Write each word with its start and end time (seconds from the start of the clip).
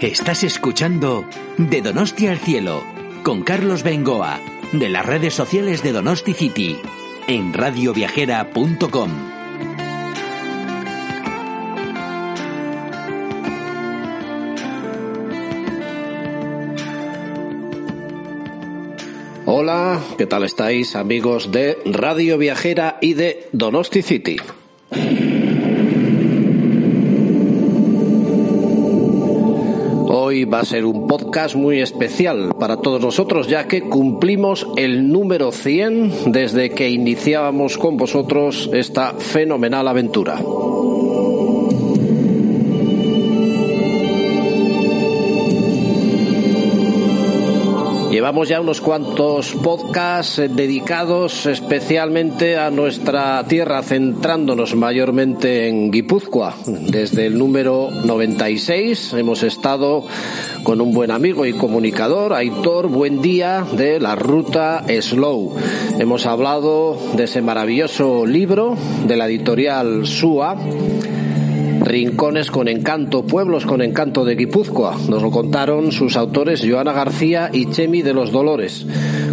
Estás 0.00 0.44
escuchando 0.44 1.24
De 1.56 1.82
Donosti 1.82 2.28
al 2.28 2.38
Cielo 2.38 2.84
con 3.24 3.42
Carlos 3.42 3.82
Bengoa 3.82 4.38
de 4.70 4.88
las 4.88 5.04
redes 5.04 5.34
sociales 5.34 5.82
de 5.82 5.90
Donosti 5.90 6.34
City 6.34 6.78
en 7.26 7.52
radioviajera.com. 7.52 9.10
Hola, 19.46 20.00
¿qué 20.16 20.26
tal 20.26 20.44
estáis 20.44 20.94
amigos 20.94 21.50
de 21.50 21.76
Radio 21.86 22.38
Viajera 22.38 22.98
y 23.00 23.14
de 23.14 23.48
Donosti 23.50 24.02
City? 24.02 24.36
Hoy 30.10 30.46
va 30.46 30.60
a 30.60 30.64
ser 30.64 30.86
un 30.86 31.06
podcast 31.06 31.54
muy 31.54 31.80
especial 31.80 32.54
para 32.58 32.78
todos 32.78 32.98
nosotros 32.98 33.46
ya 33.46 33.68
que 33.68 33.82
cumplimos 33.82 34.66
el 34.76 35.12
número 35.12 35.52
100 35.52 36.32
desde 36.32 36.70
que 36.70 36.88
iniciábamos 36.88 37.76
con 37.76 37.98
vosotros 37.98 38.70
esta 38.72 39.12
fenomenal 39.12 39.86
aventura. 39.86 40.40
Llevamos 48.18 48.48
ya 48.48 48.60
unos 48.60 48.80
cuantos 48.80 49.52
podcasts 49.62 50.42
dedicados 50.50 51.46
especialmente 51.46 52.56
a 52.58 52.68
nuestra 52.68 53.44
tierra, 53.44 53.80
centrándonos 53.84 54.74
mayormente 54.74 55.68
en 55.68 55.92
Guipúzcoa. 55.92 56.56
Desde 56.66 57.26
el 57.26 57.38
número 57.38 57.90
96 57.92 59.12
hemos 59.12 59.44
estado 59.44 60.04
con 60.64 60.80
un 60.80 60.92
buen 60.92 61.12
amigo 61.12 61.46
y 61.46 61.52
comunicador, 61.52 62.32
Aitor 62.34 62.88
Buen 62.88 63.22
Día, 63.22 63.64
de 63.76 64.00
la 64.00 64.16
ruta 64.16 64.84
Slow. 65.00 65.54
Hemos 66.00 66.26
hablado 66.26 66.98
de 67.14 67.22
ese 67.22 67.40
maravilloso 67.40 68.26
libro 68.26 68.76
de 69.06 69.16
la 69.16 69.26
editorial 69.28 70.08
SUA 70.08 70.56
Rincones 71.88 72.50
con 72.50 72.68
encanto, 72.68 73.24
pueblos 73.24 73.64
con 73.64 73.80
encanto 73.80 74.26
de 74.26 74.36
Guipúzcoa. 74.36 74.94
Nos 75.08 75.22
lo 75.22 75.30
contaron 75.30 75.90
sus 75.90 76.18
autores 76.18 76.62
Joana 76.62 76.92
García 76.92 77.48
y 77.50 77.70
Chemi 77.70 78.02
de 78.02 78.12
los 78.12 78.30
Dolores. 78.30 78.84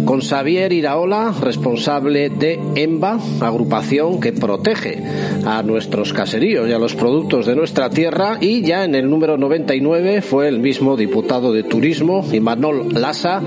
Con 0.06 0.22
Xavier 0.22 0.72
Iraola, 0.72 1.34
responsable 1.40 2.30
de 2.30 2.60
EMBA, 2.76 3.18
agrupación 3.40 4.20
que 4.20 4.32
protege 4.32 5.02
a 5.44 5.64
nuestros 5.64 6.12
caseríos 6.12 6.68
y 6.68 6.72
a 6.72 6.78
los 6.78 6.94
productos 6.94 7.44
de 7.44 7.56
nuestra 7.56 7.90
tierra. 7.90 8.38
Y 8.40 8.62
ya 8.62 8.84
en 8.84 8.94
el 8.94 9.10
número 9.10 9.36
99 9.36 10.22
fue 10.22 10.46
el 10.46 10.60
mismo 10.60 10.96
diputado 10.96 11.52
de 11.52 11.64
Turismo, 11.64 12.24
Imanol 12.32 12.94
Lassa, 12.94 13.42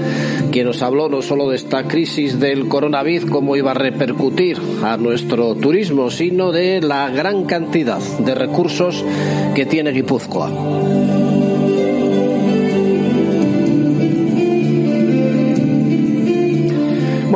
quien 0.51 0.67
nos 0.67 0.81
habló 0.81 1.07
no 1.07 1.21
solo 1.21 1.49
de 1.49 1.55
esta 1.55 1.87
crisis 1.87 2.41
del 2.41 2.67
coronavirus, 2.67 3.29
cómo 3.29 3.55
iba 3.55 3.71
a 3.71 3.75
repercutir 3.75 4.57
a 4.83 4.97
nuestro 4.97 5.55
turismo, 5.55 6.11
sino 6.11 6.51
de 6.51 6.81
la 6.81 7.09
gran 7.09 7.45
cantidad 7.45 8.01
de 8.19 8.35
recursos 8.35 9.05
que 9.55 9.65
tiene 9.65 9.91
Guipúzcoa. 9.91 11.28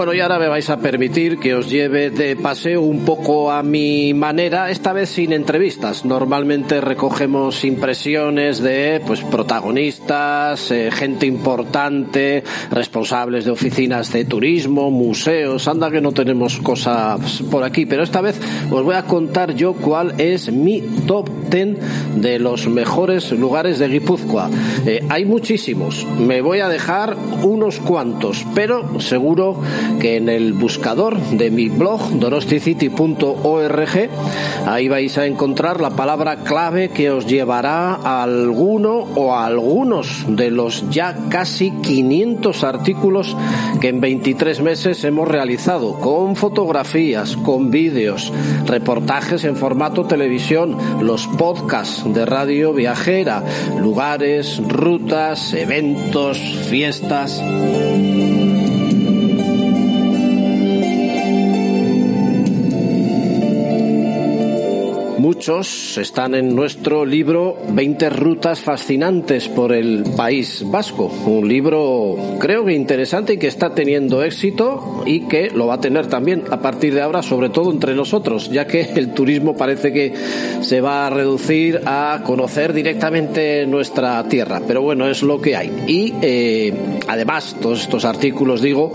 Bueno, 0.04 0.18
y 0.18 0.20
ahora 0.20 0.38
me 0.38 0.50
vais 0.50 0.70
a 0.70 0.76
permitir 0.80 1.40
que 1.40 1.56
os 1.56 1.70
lleve 1.70 2.10
de 2.10 2.36
paseo 2.36 2.82
un 2.82 3.06
poco 3.06 3.50
a 3.50 3.64
mi 3.64 4.14
manera, 4.14 4.70
esta 4.70 4.92
vez 4.92 5.08
sin 5.08 5.32
entrevistas. 5.32 6.04
Normalmente 6.04 6.82
recogemos 6.82 7.64
impresiones 7.64 8.60
de 8.60 9.02
pues 9.08 9.22
protagonistas, 9.22 10.72
eh, 10.72 10.92
gente 10.92 11.26
importante, 11.26 12.44
responsables 12.70 13.46
de 13.46 13.52
oficinas 13.52 14.12
de 14.12 14.26
turismo, 14.26 14.92
museos. 14.92 15.70
Anda 15.70 15.90
que 15.90 16.02
no 16.02 16.12
tenemos 16.12 16.58
cosas 16.58 17.42
por 17.50 17.64
aquí, 17.64 17.86
pero 17.86 18.04
esta 18.04 18.20
vez 18.20 18.38
os 18.70 18.84
voy 18.84 18.96
a 18.96 19.04
contar 19.04 19.56
yo 19.56 19.72
cuál 19.72 20.20
es 20.20 20.52
mi 20.52 20.82
top 21.08 21.30
10 21.50 21.78
de 22.18 22.40
los 22.40 22.68
mejores 22.68 23.32
lugares 23.32 23.80
de 23.80 23.88
Guipúzcoa. 23.88 24.50
Eh, 24.86 25.06
hay 25.08 25.24
muchísimos. 25.24 26.06
Me 26.20 26.42
voy 26.42 26.60
a 26.60 26.68
dejar 26.68 27.16
unos 27.44 27.80
cuantos, 27.80 28.46
pero 28.54 29.00
seguro 29.00 29.62
que 30.00 30.18
en 30.18 30.30
el 30.30 30.54
buscador 30.54 31.20
de 31.20 31.52
mi 31.52 31.70
blog 31.70 32.12
donosticity.org 32.20 34.10
ahí 34.66 34.88
vais 34.88 35.18
a 35.18 35.26
encontrar 35.26 35.82
la 35.82 35.92
palabra 35.92 36.38
clave 36.38 36.90
que 36.90 37.12
os 37.12 37.26
llevará 37.26 37.96
a 37.96 38.24
alguno 38.24 39.08
o 39.16 39.34
a 39.34 39.46
algunos 39.46 40.26
de 40.28 40.52
los 40.52 40.90
ya 40.90 41.16
casi 41.30 41.72
500 41.72 42.64
artículos 42.64 43.36
que 43.82 43.90
en 43.90 44.02
23 44.02 44.62
meses 44.62 45.04
hemos 45.04 45.28
realizado 45.28 46.00
con 46.00 46.36
fotografías, 46.36 47.36
con 47.38 47.72
vídeos, 47.72 48.32
reportajes 48.66 49.44
en 49.44 49.56
formato 49.56 50.06
televisión, 50.06 50.78
los 51.02 51.28
podcasts 51.28 52.04
de 52.14 52.26
radio 52.26 52.74
viajera, 52.74 53.44
lugares, 53.80 54.62
rutas, 54.68 55.54
eventos, 55.54 56.38
fiestas. 56.70 57.42
Muchos 65.24 65.98
están 65.98 66.36
en 66.36 66.54
nuestro 66.54 67.06
libro 67.06 67.58
20 67.70 68.10
rutas 68.10 68.60
fascinantes 68.60 69.48
por 69.48 69.72
el 69.72 70.04
País 70.18 70.66
Vasco. 70.68 71.06
Un 71.26 71.48
libro 71.48 72.18
creo 72.42 72.66
que 72.66 72.74
interesante 72.74 73.36
y 73.36 73.38
que 73.38 73.48
está 73.48 73.74
teniendo 73.74 74.22
éxito 74.22 75.02
y 75.06 75.22
que 75.30 75.50
lo 75.50 75.68
va 75.68 75.76
a 75.76 75.80
tener 75.80 76.08
también 76.08 76.44
a 76.52 76.60
partir 76.60 76.94
de 76.94 77.02
ahora, 77.04 77.24
sobre 77.24 77.48
todo 77.48 77.72
entre 77.72 77.96
nosotros, 77.96 78.52
ya 78.52 78.68
que 78.68 78.82
el 78.96 79.14
turismo 79.14 79.56
parece 79.56 79.94
que 79.94 80.14
se 80.60 80.82
va 80.82 81.08
a 81.08 81.10
reducir 81.10 81.80
a 81.86 82.24
conocer 82.26 82.74
directamente 82.74 83.66
nuestra 83.66 84.28
tierra. 84.28 84.62
Pero 84.68 84.82
bueno, 84.82 85.08
es 85.08 85.24
lo 85.24 85.40
que 85.40 85.56
hay. 85.56 85.72
Y 85.88 86.16
eh, 86.22 86.74
además, 87.08 87.56
todos 87.62 87.80
estos 87.80 88.04
artículos, 88.04 88.62
digo, 88.62 88.92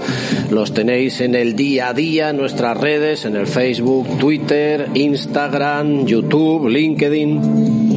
los 0.51 0.75
tenéis 0.75 1.23
en 1.23 1.35
el 1.35 1.57
día 1.57 1.89
a 1.89 1.95
día 1.95 2.29
en 2.29 2.37
nuestras 2.37 2.77
redes, 2.77 3.25
en 3.25 3.35
el 3.35 3.47
Facebook, 3.47 4.19
Twitter, 4.19 4.91
Instagram, 4.93 6.05
YouTube 6.05 6.18
YouTube, 6.19 6.67
LinkedIn. 6.67 7.88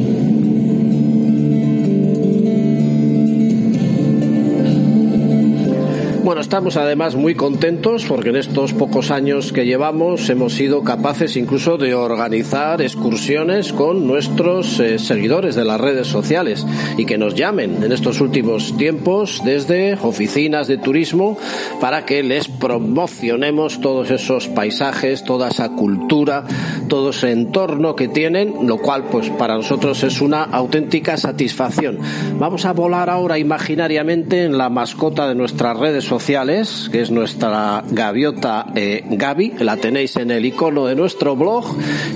Estamos 6.52 6.76
además 6.76 7.16
muy 7.16 7.34
contentos 7.34 8.04
porque 8.04 8.28
en 8.28 8.36
estos 8.36 8.74
pocos 8.74 9.10
años 9.10 9.54
que 9.54 9.64
llevamos 9.64 10.28
hemos 10.28 10.52
sido 10.52 10.82
capaces 10.84 11.38
incluso 11.38 11.78
de 11.78 11.94
organizar 11.94 12.82
excursiones 12.82 13.72
con 13.72 14.06
nuestros 14.06 14.78
eh, 14.78 14.98
seguidores 14.98 15.54
de 15.54 15.64
las 15.64 15.80
redes 15.80 16.08
sociales 16.08 16.66
y 16.98 17.06
que 17.06 17.16
nos 17.16 17.36
llamen 17.36 17.82
en 17.82 17.90
estos 17.90 18.20
últimos 18.20 18.76
tiempos 18.76 19.40
desde 19.46 19.94
oficinas 19.94 20.68
de 20.68 20.76
turismo 20.76 21.38
para 21.80 22.04
que 22.04 22.22
les 22.22 22.48
promocionemos 22.48 23.80
todos 23.80 24.10
esos 24.10 24.48
paisajes, 24.48 25.24
toda 25.24 25.48
esa 25.48 25.70
cultura, 25.70 26.44
todo 26.86 27.10
ese 27.10 27.32
entorno 27.32 27.96
que 27.96 28.08
tienen, 28.08 28.66
lo 28.66 28.76
cual 28.76 29.04
pues 29.04 29.30
para 29.30 29.54
nosotros 29.54 30.04
es 30.04 30.20
una 30.20 30.42
auténtica 30.42 31.16
satisfacción. 31.16 31.98
Vamos 32.38 32.66
a 32.66 32.74
volar 32.74 33.08
ahora 33.08 33.38
imaginariamente 33.38 34.44
en 34.44 34.58
la 34.58 34.68
mascota 34.68 35.26
de 35.26 35.34
nuestras 35.34 35.78
redes 35.78 36.04
sociales 36.04 36.41
que 36.42 37.02
es 37.02 37.12
nuestra 37.12 37.84
gaviota 37.88 38.66
eh, 38.74 39.04
Gaby, 39.08 39.54
la 39.60 39.76
tenéis 39.76 40.16
en 40.16 40.32
el 40.32 40.44
icono 40.44 40.86
de 40.86 40.96
nuestro 40.96 41.36
blog, 41.36 41.64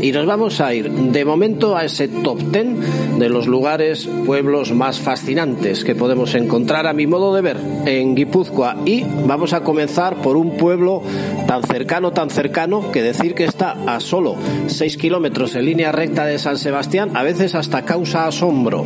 y 0.00 0.10
nos 0.10 0.26
vamos 0.26 0.60
a 0.60 0.74
ir 0.74 0.90
de 0.90 1.24
momento 1.24 1.76
a 1.76 1.84
ese 1.84 2.08
top 2.08 2.40
10 2.40 3.20
de 3.20 3.28
los 3.28 3.46
lugares, 3.46 4.08
pueblos 4.26 4.72
más 4.72 4.98
fascinantes 4.98 5.84
que 5.84 5.94
podemos 5.94 6.34
encontrar 6.34 6.88
a 6.88 6.92
mi 6.92 7.06
modo 7.06 7.36
de 7.36 7.42
ver 7.42 7.56
en 7.84 8.16
Guipúzcoa. 8.16 8.78
Y 8.84 9.04
vamos 9.04 9.52
a 9.52 9.60
comenzar 9.60 10.16
por 10.16 10.36
un 10.36 10.56
pueblo 10.56 11.02
tan 11.46 11.62
cercano, 11.62 12.10
tan 12.10 12.28
cercano, 12.28 12.90
que 12.90 13.02
decir 13.02 13.34
que 13.34 13.44
está 13.44 13.76
a 13.86 14.00
solo 14.00 14.34
6 14.66 14.96
kilómetros 14.96 15.54
en 15.54 15.66
línea 15.66 15.92
recta 15.92 16.26
de 16.26 16.40
San 16.40 16.58
Sebastián 16.58 17.16
a 17.16 17.22
veces 17.22 17.54
hasta 17.54 17.82
causa 17.82 18.26
asombro. 18.26 18.84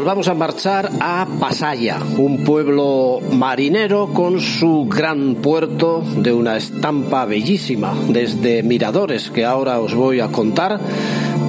Nos 0.00 0.06
vamos 0.06 0.28
a 0.28 0.34
marchar 0.34 0.90
a 0.98 1.26
Pasaya, 1.38 1.98
un 2.16 2.42
pueblo 2.42 3.20
marinero 3.32 4.14
con 4.14 4.40
su 4.40 4.86
gran 4.88 5.34
puerto 5.34 6.02
de 6.16 6.32
una 6.32 6.56
estampa 6.56 7.26
bellísima, 7.26 7.92
desde 8.08 8.62
miradores 8.62 9.30
que 9.30 9.44
ahora 9.44 9.78
os 9.78 9.94
voy 9.94 10.20
a 10.20 10.28
contar. 10.28 10.80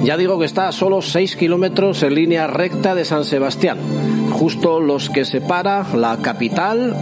Ya 0.04 0.18
digo 0.18 0.38
que 0.38 0.44
está 0.44 0.68
a 0.68 0.72
solo 0.72 1.00
6 1.00 1.34
kilómetros 1.36 2.02
en 2.02 2.14
línea 2.14 2.46
recta 2.46 2.94
de 2.94 3.06
San 3.06 3.24
Sebastián, 3.24 3.78
justo 4.32 4.80
los 4.80 5.08
que 5.08 5.24
separa 5.24 5.86
la 5.94 6.18
capital 6.18 6.94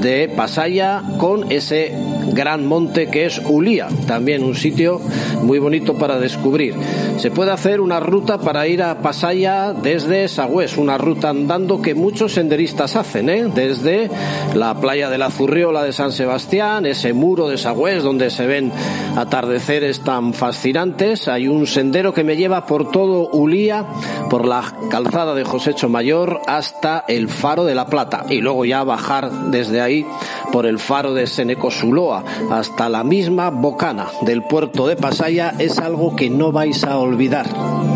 de 0.00 0.28
Pasaya 0.28 1.02
con 1.18 1.50
ese 1.50 1.92
gran 2.32 2.66
monte 2.66 3.08
que 3.08 3.26
es 3.26 3.40
Ulía, 3.46 3.88
también 4.06 4.42
un 4.44 4.54
sitio 4.54 5.00
muy 5.42 5.58
bonito 5.58 5.94
para 5.94 6.18
descubrir. 6.18 6.74
Se 7.18 7.30
puede 7.30 7.52
hacer 7.52 7.80
una 7.80 8.00
ruta 8.00 8.38
para 8.38 8.66
ir 8.66 8.82
a 8.82 8.98
Pasaya 8.98 9.72
desde 9.72 10.28
Sagüés, 10.28 10.76
una 10.76 10.98
ruta 10.98 11.30
andando 11.30 11.80
que 11.80 11.94
muchos 11.94 12.34
senderistas 12.34 12.96
hacen, 12.96 13.28
¿eh? 13.28 13.46
desde 13.54 14.10
la 14.54 14.74
playa 14.80 15.10
de 15.10 15.18
la 15.18 15.30
Zurriola 15.30 15.82
de 15.82 15.92
San 15.92 16.12
Sebastián, 16.12 16.86
ese 16.86 17.12
muro 17.12 17.48
de 17.48 17.58
Sagüés 17.58 18.02
donde 18.02 18.30
se 18.30 18.46
ven 18.46 18.72
atardeceres 19.16 20.00
tan 20.00 20.34
fascinantes. 20.34 21.28
Hay 21.28 21.48
un 21.48 21.66
sendero 21.66 22.12
que 22.12 22.24
me 22.24 22.36
lleva 22.36 22.66
por 22.66 22.90
todo 22.90 23.28
Ulía, 23.30 23.86
por 24.30 24.46
la 24.46 24.62
calzada 24.90 25.34
de 25.34 25.44
Josécho 25.44 25.88
Mayor 25.88 26.40
hasta 26.46 27.04
el 27.08 27.28
Faro 27.28 27.64
de 27.64 27.74
la 27.74 27.86
Plata 27.86 28.24
y 28.28 28.40
luego 28.40 28.64
ya 28.64 28.84
bajar 28.84 29.30
desde 29.50 29.80
ahí 29.80 30.06
por 30.54 30.66
el 30.66 30.78
Faro 30.78 31.14
de 31.14 31.26
Senecosuloa 31.26 32.22
hasta 32.52 32.88
la 32.88 33.02
misma 33.02 33.50
bocana 33.50 34.06
del 34.20 34.44
puerto 34.44 34.86
de 34.86 34.94
Pasaya 34.94 35.52
es 35.58 35.80
algo 35.80 36.14
que 36.14 36.30
no 36.30 36.52
vais 36.52 36.84
a 36.84 36.96
olvidar. 36.98 37.93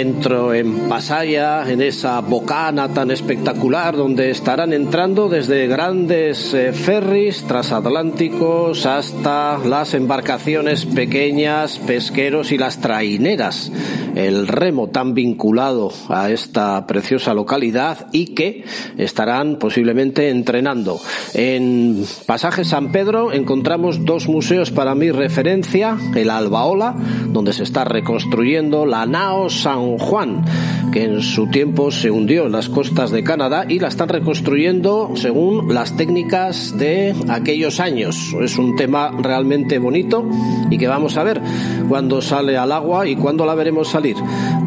Entro 0.00 0.54
en 0.54 0.88
Pasaya, 0.88 1.68
en 1.68 1.82
esa 1.82 2.20
bocana 2.20 2.88
tan 2.94 3.10
espectacular 3.10 3.96
donde 3.96 4.30
estarán 4.30 4.72
entrando 4.72 5.28
desde 5.28 5.66
grandes 5.66 6.54
eh, 6.54 6.72
ferries 6.72 7.42
transatlánticos 7.44 8.86
hasta 8.86 9.58
las 9.58 9.94
embarcaciones 9.94 10.86
pequeñas, 10.86 11.78
pesqueros 11.78 12.52
y 12.52 12.58
las 12.58 12.80
traineras. 12.80 13.72
El 14.14 14.46
remo 14.46 14.88
tan 14.88 15.14
vinculado 15.14 15.92
a 16.08 16.30
esta 16.30 16.86
preciosa 16.86 17.34
localidad 17.34 18.06
y 18.12 18.34
que 18.34 18.64
estarán 18.96 19.58
posiblemente 19.58 20.30
entrenando. 20.30 21.00
En 21.34 22.04
Pasaje 22.26 22.64
San 22.64 22.92
Pedro 22.92 23.32
encontramos 23.32 24.04
dos 24.04 24.28
museos 24.28 24.70
para 24.70 24.94
mi 24.94 25.10
referencia, 25.10 25.96
el 26.14 26.30
Albaola, 26.30 26.94
donde 27.28 27.52
se 27.52 27.62
está 27.62 27.84
reconstruyendo 27.84 28.86
la 28.86 29.06
Nao 29.06 29.50
San 29.50 29.87
Juan, 29.96 30.44
que 30.92 31.04
en 31.04 31.22
su 31.22 31.46
tiempo 31.46 31.90
se 31.90 32.10
hundió 32.10 32.46
en 32.46 32.52
las 32.52 32.68
costas 32.68 33.10
de 33.10 33.22
Canadá 33.22 33.64
y 33.68 33.78
la 33.78 33.88
están 33.88 34.08
reconstruyendo 34.08 35.12
según 35.14 35.72
las 35.72 35.96
técnicas 35.96 36.76
de 36.76 37.14
aquellos 37.28 37.80
años. 37.80 38.34
Es 38.40 38.58
un 38.58 38.76
tema 38.76 39.12
realmente 39.18 39.78
bonito 39.78 40.28
y 40.70 40.76
que 40.76 40.88
vamos 40.88 41.16
a 41.16 41.22
ver 41.22 41.40
cuando 41.88 42.20
sale 42.20 42.56
al 42.56 42.72
agua 42.72 43.06
y 43.06 43.16
cuándo 43.16 43.46
la 43.46 43.54
veremos 43.54 43.88
salir 43.88 44.16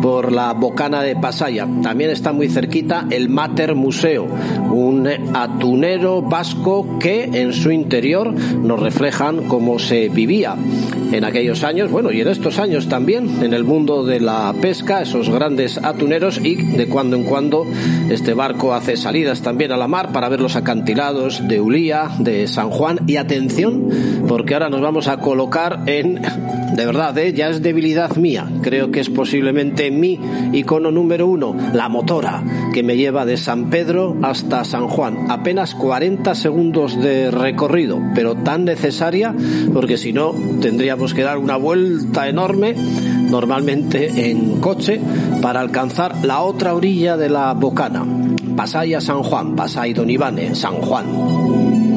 por 0.01 0.31
la 0.31 0.53
bocana 0.53 1.03
de 1.03 1.15
Pasaya. 1.15 1.67
También 1.83 2.09
está 2.09 2.33
muy 2.33 2.49
cerquita 2.49 3.07
el 3.09 3.29
Mater 3.29 3.75
Museo, 3.75 4.27
un 4.71 5.07
atunero 5.33 6.21
vasco 6.21 6.97
que 6.99 7.23
en 7.23 7.53
su 7.53 7.71
interior 7.71 8.33
nos 8.33 8.79
reflejan 8.79 9.47
cómo 9.47 9.79
se 9.79 10.09
vivía 10.09 10.55
en 11.11 11.25
aquellos 11.25 11.63
años, 11.63 11.91
bueno, 11.91 12.11
y 12.11 12.21
en 12.21 12.27
estos 12.29 12.57
años 12.57 12.87
también, 12.87 13.43
en 13.43 13.53
el 13.53 13.63
mundo 13.63 14.05
de 14.05 14.19
la 14.19 14.53
pesca, 14.61 15.01
esos 15.01 15.29
grandes 15.29 15.77
atuneros 15.77 16.39
y 16.41 16.55
de 16.55 16.87
cuando 16.87 17.17
en 17.17 17.23
cuando 17.23 17.65
este 18.09 18.33
barco 18.33 18.73
hace 18.73 18.95
salidas 18.95 19.41
también 19.41 19.71
a 19.71 19.77
la 19.77 19.87
mar 19.87 20.11
para 20.13 20.29
ver 20.29 20.39
los 20.39 20.55
acantilados 20.55 21.47
de 21.47 21.59
Ulía, 21.59 22.09
de 22.19 22.47
San 22.47 22.69
Juan 22.69 22.99
y 23.07 23.17
atención, 23.17 23.89
porque 24.27 24.53
ahora 24.53 24.69
nos 24.69 24.81
vamos 24.81 25.07
a 25.07 25.17
colocar 25.17 25.83
en, 25.87 26.15
de 26.15 26.85
verdad, 26.85 27.17
¿eh? 27.17 27.33
ya 27.33 27.49
es 27.49 27.61
debilidad 27.61 28.15
mía, 28.15 28.47
creo 28.61 28.91
que 28.91 29.01
es 29.01 29.09
posiblemente 29.09 29.90
mi 29.99 30.19
icono 30.53 30.91
número 30.91 31.27
uno, 31.27 31.55
la 31.73 31.89
motora, 31.89 32.43
que 32.73 32.83
me 32.83 32.97
lleva 32.97 33.25
de 33.25 33.37
San 33.37 33.69
Pedro 33.69 34.15
hasta 34.21 34.63
San 34.63 34.87
Juan, 34.87 35.29
apenas 35.29 35.75
40 35.75 36.33
segundos 36.35 36.99
de 37.01 37.31
recorrido, 37.31 37.99
pero 38.15 38.35
tan 38.35 38.65
necesaria 38.65 39.35
porque 39.73 39.97
si 39.97 40.13
no 40.13 40.33
tendríamos 40.61 41.13
que 41.13 41.23
dar 41.23 41.37
una 41.37 41.57
vuelta 41.57 42.27
enorme, 42.27 42.75
normalmente 43.29 44.29
en 44.29 44.59
coche, 44.59 44.99
para 45.41 45.59
alcanzar 45.59 46.23
la 46.23 46.41
otra 46.41 46.73
orilla 46.73 47.17
de 47.17 47.29
la 47.29 47.53
bocana. 47.53 48.05
Pasay 48.55 48.93
a 48.93 49.01
San 49.01 49.23
Juan, 49.23 49.55
Pasay 49.55 49.93
Don 49.93 50.09
Ivane, 50.09 50.55
San 50.55 50.75
Juan. 50.75 51.90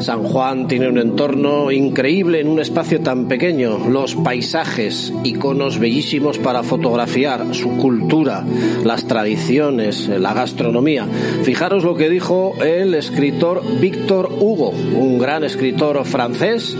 San 0.00 0.22
Juan 0.22 0.66
tiene 0.66 0.88
un 0.88 0.98
entorno 0.98 1.70
increíble 1.70 2.40
en 2.40 2.48
un 2.48 2.60
espacio 2.60 3.00
tan 3.00 3.28
pequeño. 3.28 3.88
Los 3.88 4.14
paisajes, 4.14 5.12
iconos 5.24 5.78
bellísimos 5.78 6.38
para 6.38 6.62
fotografiar, 6.62 7.54
su 7.54 7.76
cultura, 7.76 8.44
las 8.84 9.04
tradiciones, 9.04 10.08
la 10.08 10.32
gastronomía. 10.32 11.06
Fijaros 11.42 11.84
lo 11.84 11.96
que 11.96 12.08
dijo 12.08 12.54
el 12.62 12.94
escritor 12.94 13.62
Víctor 13.80 14.32
Hugo, 14.40 14.70
un 14.70 15.18
gran 15.18 15.44
escritor 15.44 16.04
francés 16.04 16.76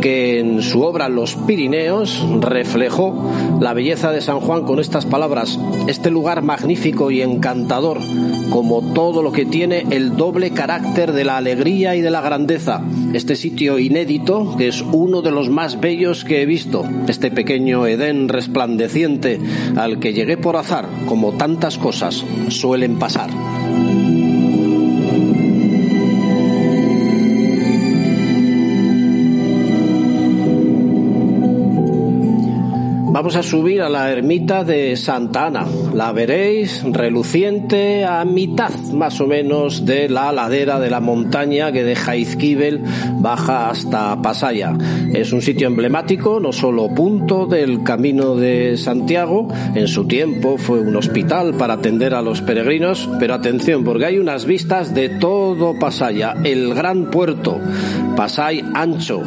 que 0.00 0.38
en 0.38 0.62
su 0.62 0.82
obra 0.82 1.08
Los 1.08 1.34
Pirineos 1.34 2.24
reflejó 2.40 3.30
la 3.60 3.74
belleza 3.74 4.10
de 4.12 4.20
San 4.20 4.40
Juan 4.40 4.64
con 4.64 4.80
estas 4.80 5.06
palabras. 5.06 5.58
Este 5.86 6.10
lugar 6.10 6.42
magnífico 6.42 7.10
y 7.10 7.22
encantador, 7.22 7.98
como 8.50 8.92
todo 8.92 9.22
lo 9.22 9.32
que 9.32 9.46
tiene 9.46 9.86
el 9.90 10.16
doble 10.16 10.50
carácter 10.50 11.12
de 11.12 11.24
la 11.24 11.36
alegría 11.36 11.96
y 11.96 12.00
de 12.00 12.10
la 12.10 12.20
grandeza 12.20 12.82
este 13.12 13.36
sitio 13.36 13.78
inédito, 13.78 14.56
que 14.56 14.68
es 14.68 14.82
uno 14.82 15.22
de 15.22 15.30
los 15.30 15.48
más 15.48 15.80
bellos 15.80 16.24
que 16.24 16.42
he 16.42 16.46
visto, 16.46 16.84
este 17.08 17.30
pequeño 17.30 17.86
Edén 17.86 18.28
resplandeciente 18.28 19.40
al 19.76 19.98
que 19.98 20.12
llegué 20.12 20.36
por 20.36 20.56
azar, 20.56 20.88
como 21.06 21.32
tantas 21.32 21.78
cosas 21.78 22.24
suelen 22.48 22.98
pasar. 22.98 23.30
Vamos 33.20 33.36
a 33.36 33.42
subir 33.42 33.82
a 33.82 33.90
la 33.90 34.10
ermita 34.10 34.64
de 34.64 34.96
Santa 34.96 35.48
Ana. 35.48 35.66
La 35.92 36.10
veréis 36.10 36.82
reluciente 36.90 38.02
a 38.06 38.24
mitad 38.24 38.72
más 38.94 39.20
o 39.20 39.26
menos 39.26 39.84
de 39.84 40.08
la 40.08 40.32
ladera 40.32 40.80
de 40.80 40.88
la 40.88 41.00
montaña 41.00 41.70
que 41.70 41.84
de 41.84 41.96
Jaizkibel 41.96 42.82
baja 43.18 43.68
hasta 43.68 44.22
Pasaya. 44.22 44.72
Es 45.12 45.34
un 45.34 45.42
sitio 45.42 45.66
emblemático, 45.66 46.40
no 46.40 46.50
solo 46.50 46.88
punto 46.94 47.44
del 47.44 47.82
camino 47.82 48.36
de 48.36 48.78
Santiago. 48.78 49.48
En 49.74 49.86
su 49.86 50.06
tiempo 50.06 50.56
fue 50.56 50.80
un 50.80 50.96
hospital 50.96 51.52
para 51.52 51.74
atender 51.74 52.14
a 52.14 52.22
los 52.22 52.40
peregrinos, 52.40 53.06
pero 53.18 53.34
atención 53.34 53.84
porque 53.84 54.06
hay 54.06 54.18
unas 54.18 54.46
vistas 54.46 54.94
de 54.94 55.10
todo 55.10 55.78
Pasaya, 55.78 56.36
el 56.42 56.72
gran 56.72 57.10
puerto, 57.10 57.60
Pasay 58.16 58.64
ancho 58.72 59.22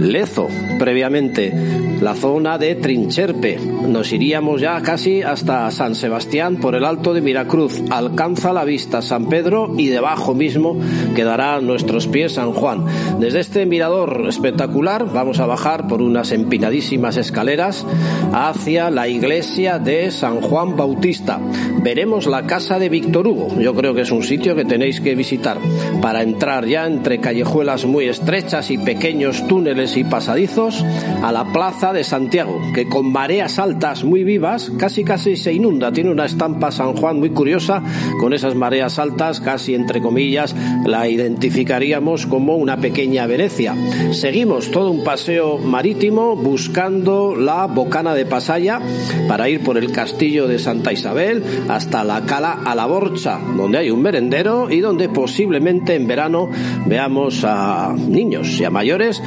Lezo, 0.00 0.48
previamente 0.78 1.52
la 2.00 2.14
zona 2.14 2.58
de 2.58 2.76
Trincherpe. 2.76 3.58
Nos 3.58 4.12
iríamos 4.12 4.60
ya 4.60 4.80
casi 4.82 5.22
hasta 5.22 5.70
San 5.70 5.94
Sebastián 5.94 6.56
por 6.56 6.74
el 6.74 6.84
Alto 6.84 7.12
de 7.12 7.20
Miracruz. 7.20 7.82
Alcanza 7.90 8.52
la 8.52 8.64
vista 8.64 9.02
San 9.02 9.28
Pedro 9.28 9.72
y 9.76 9.88
debajo 9.88 10.34
mismo 10.34 10.78
quedará 11.14 11.56
a 11.56 11.60
nuestros 11.60 12.06
pies 12.06 12.32
San 12.34 12.52
Juan. 12.52 12.84
Desde 13.18 13.40
este 13.40 13.66
mirador 13.66 14.26
espectacular 14.28 15.12
vamos 15.12 15.40
a 15.40 15.46
bajar 15.46 15.88
por 15.88 16.02
unas 16.02 16.30
empinadísimas 16.30 17.16
escaleras 17.16 17.84
hacia 18.32 18.90
la 18.90 19.08
iglesia 19.08 19.78
de 19.78 20.10
San 20.10 20.40
Juan 20.40 20.76
Bautista. 20.76 21.40
Veremos 21.82 22.26
la 22.26 22.46
casa 22.46 22.78
de 22.78 22.88
Víctor 22.88 23.26
Hugo. 23.26 23.60
Yo 23.60 23.74
creo 23.74 23.94
que 23.94 24.02
es 24.02 24.12
un 24.12 24.22
sitio 24.22 24.54
que 24.54 24.64
tenéis 24.64 25.00
que 25.00 25.14
visitar 25.14 25.58
para 26.00 26.22
entrar 26.22 26.66
ya 26.66 26.86
entre 26.86 27.18
callejuelas 27.18 27.86
muy 27.86 28.06
estrechas 28.06 28.70
y 28.70 28.78
pequeños 28.78 29.46
túneles 29.48 29.77
y 29.78 30.02
pasadizos 30.02 30.84
a 31.22 31.30
la 31.30 31.52
plaza 31.52 31.92
de 31.92 32.02
Santiago, 32.02 32.60
que 32.74 32.88
con 32.88 33.12
mareas 33.12 33.60
altas 33.60 34.02
muy 34.02 34.24
vivas 34.24 34.72
casi 34.76 35.04
casi 35.04 35.36
se 35.36 35.52
inunda. 35.52 35.92
Tiene 35.92 36.10
una 36.10 36.24
estampa 36.24 36.72
San 36.72 36.94
Juan 36.94 37.20
muy 37.20 37.30
curiosa, 37.30 37.80
con 38.20 38.32
esas 38.32 38.56
mareas 38.56 38.98
altas, 38.98 39.40
casi 39.40 39.76
entre 39.76 40.00
comillas, 40.00 40.56
la 40.84 41.08
identificaríamos 41.08 42.26
como 42.26 42.56
una 42.56 42.78
pequeña 42.78 43.26
Venecia. 43.26 43.76
Seguimos 44.10 44.72
todo 44.72 44.90
un 44.90 45.04
paseo 45.04 45.58
marítimo 45.58 46.34
buscando 46.34 47.36
la 47.36 47.66
Bocana 47.66 48.14
de 48.14 48.26
Pasaya 48.26 48.80
para 49.28 49.48
ir 49.48 49.62
por 49.62 49.78
el 49.78 49.92
castillo 49.92 50.48
de 50.48 50.58
Santa 50.58 50.92
Isabel 50.92 51.44
hasta 51.68 52.02
la 52.02 52.22
Cala 52.22 52.62
a 52.64 52.74
la 52.74 52.86
Borcha, 52.86 53.38
donde 53.56 53.78
hay 53.78 53.90
un 53.90 54.02
merendero 54.02 54.70
y 54.70 54.80
donde 54.80 55.08
posiblemente 55.08 55.94
en 55.94 56.08
verano 56.08 56.50
veamos 56.86 57.44
a 57.44 57.94
niños 57.96 58.58
y 58.60 58.64
a 58.64 58.70
mayores 58.70 59.22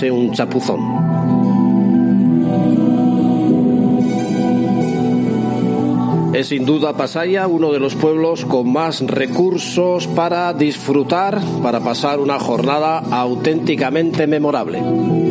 un 0.00 0.32
chapuzón. 0.32 0.80
Es 6.34 6.48
sin 6.48 6.64
duda 6.64 6.96
Pasaya 6.96 7.46
uno 7.46 7.72
de 7.72 7.78
los 7.78 7.94
pueblos 7.94 8.46
con 8.46 8.72
más 8.72 9.00
recursos 9.02 10.06
para 10.06 10.52
disfrutar, 10.54 11.40
para 11.62 11.80
pasar 11.80 12.20
una 12.20 12.38
jornada 12.38 12.98
auténticamente 13.10 14.26
memorable. 14.26 15.21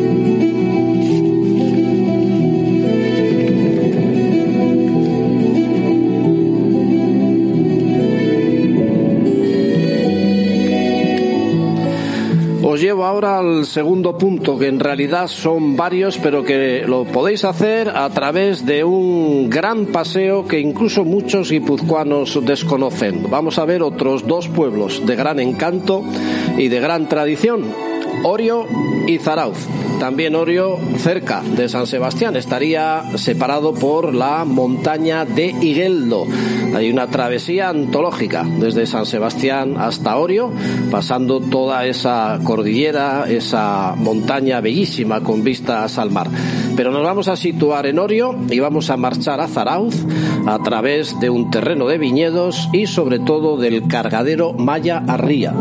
Os 12.72 12.80
llevo 12.80 13.04
ahora 13.04 13.38
al 13.38 13.66
segundo 13.66 14.16
punto, 14.16 14.58
que 14.58 14.66
en 14.66 14.80
realidad 14.80 15.28
son 15.28 15.76
varios, 15.76 16.16
pero 16.16 16.42
que 16.42 16.84
lo 16.86 17.04
podéis 17.04 17.44
hacer 17.44 17.90
a 17.90 18.08
través 18.08 18.64
de 18.64 18.82
un 18.82 19.50
gran 19.50 19.84
paseo 19.84 20.46
que 20.46 20.58
incluso 20.58 21.04
muchos 21.04 21.50
guipuzcoanos 21.50 22.40
desconocen. 22.46 23.26
Vamos 23.28 23.58
a 23.58 23.66
ver 23.66 23.82
otros 23.82 24.26
dos 24.26 24.48
pueblos 24.48 25.04
de 25.04 25.16
gran 25.16 25.38
encanto 25.38 26.02
y 26.56 26.68
de 26.68 26.80
gran 26.80 27.10
tradición, 27.10 27.66
Orio 28.22 28.66
y 29.06 29.18
Zarauz. 29.18 29.58
También 29.98 30.34
Orio 30.34 30.78
cerca 30.98 31.42
de 31.42 31.68
San 31.68 31.86
Sebastián 31.86 32.34
estaría 32.34 33.04
separado 33.16 33.72
por 33.72 34.14
la 34.14 34.44
montaña 34.44 35.24
de 35.24 35.54
Higueldo. 35.60 36.26
Hay 36.74 36.90
una 36.90 37.06
travesía 37.06 37.68
antológica 37.68 38.44
desde 38.44 38.86
San 38.86 39.06
Sebastián 39.06 39.76
hasta 39.78 40.16
Orio, 40.16 40.50
pasando 40.90 41.40
toda 41.40 41.86
esa 41.86 42.40
cordillera, 42.42 43.26
esa 43.28 43.94
montaña 43.96 44.60
bellísima 44.60 45.20
con 45.20 45.44
vistas 45.44 45.98
al 45.98 46.10
mar. 46.10 46.28
Pero 46.74 46.90
nos 46.90 47.04
vamos 47.04 47.28
a 47.28 47.36
situar 47.36 47.86
en 47.86 47.98
Orio 47.98 48.34
y 48.50 48.58
vamos 48.58 48.90
a 48.90 48.96
marchar 48.96 49.40
a 49.40 49.48
Zarauz 49.48 49.94
a 50.46 50.58
través 50.60 51.20
de 51.20 51.30
un 51.30 51.50
terreno 51.50 51.86
de 51.86 51.98
viñedos 51.98 52.68
y 52.72 52.86
sobre 52.86 53.18
todo 53.18 53.56
del 53.56 53.86
cargadero 53.86 54.52
Maya 54.54 55.04
Arría. 55.06 55.54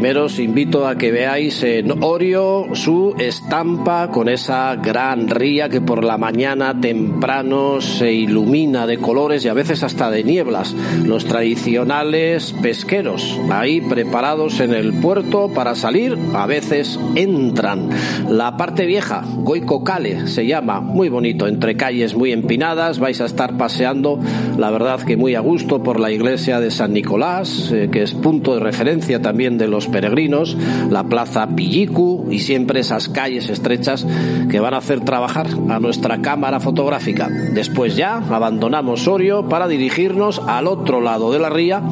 Primero 0.00 0.32
os 0.32 0.40
invito 0.40 0.88
a 0.88 0.96
que 0.96 1.12
veáis 1.12 1.60
en 1.60 2.02
Orio 2.02 2.72
su 2.72 3.12
estampa 3.18 4.08
con 4.08 4.30
esa 4.30 4.74
gran 4.76 5.28
ría 5.28 5.68
que 5.68 5.82
por 5.82 6.04
la 6.04 6.16
mañana 6.16 6.72
temprano 6.72 7.82
se 7.82 8.10
ilumina 8.10 8.86
de 8.86 8.96
colores 8.96 9.44
y 9.44 9.48
a 9.48 9.52
veces 9.52 9.82
hasta 9.82 10.10
de 10.10 10.24
nieblas. 10.24 10.74
Los 11.04 11.26
tradicionales 11.26 12.54
pesqueros 12.62 13.38
ahí 13.50 13.82
preparados 13.82 14.60
en 14.60 14.72
el 14.72 14.94
puerto 14.94 15.50
para 15.52 15.74
salir, 15.74 16.16
a 16.32 16.46
veces 16.46 16.98
entran. 17.14 17.90
La 18.30 18.56
parte 18.56 18.86
vieja, 18.86 19.22
Goicocale 19.26 20.28
se 20.28 20.46
llama, 20.46 20.80
muy 20.80 21.10
bonito, 21.10 21.46
entre 21.46 21.76
calles 21.76 22.14
muy 22.14 22.32
empinadas, 22.32 23.00
vais 23.00 23.20
a 23.20 23.26
estar 23.26 23.58
paseando, 23.58 24.18
la 24.56 24.70
verdad 24.70 25.02
que 25.02 25.18
muy 25.18 25.34
a 25.34 25.40
gusto 25.40 25.82
por 25.82 26.00
la 26.00 26.10
iglesia 26.10 26.58
de 26.58 26.70
San 26.70 26.94
Nicolás, 26.94 27.70
eh, 27.70 27.90
que 27.92 28.02
es 28.02 28.14
punto 28.14 28.54
de 28.54 28.60
referencia 28.60 29.20
también 29.20 29.58
de 29.58 29.68
los 29.68 29.89
peregrinos, 29.90 30.56
la 30.88 31.04
plaza 31.04 31.48
Pillicu 31.48 32.26
y 32.30 32.40
siempre 32.40 32.80
esas 32.80 33.08
calles 33.08 33.48
estrechas 33.48 34.06
que 34.48 34.60
van 34.60 34.74
a 34.74 34.78
hacer 34.78 35.00
trabajar 35.00 35.46
a 35.68 35.78
nuestra 35.80 36.20
cámara 36.22 36.60
fotográfica. 36.60 37.28
Después 37.28 37.96
ya 37.96 38.16
abandonamos 38.16 39.06
Orio 39.08 39.48
para 39.48 39.68
dirigirnos 39.68 40.40
al 40.46 40.66
otro 40.66 41.00
lado 41.00 41.32
de 41.32 41.38
la 41.38 41.50
ría 41.50 41.82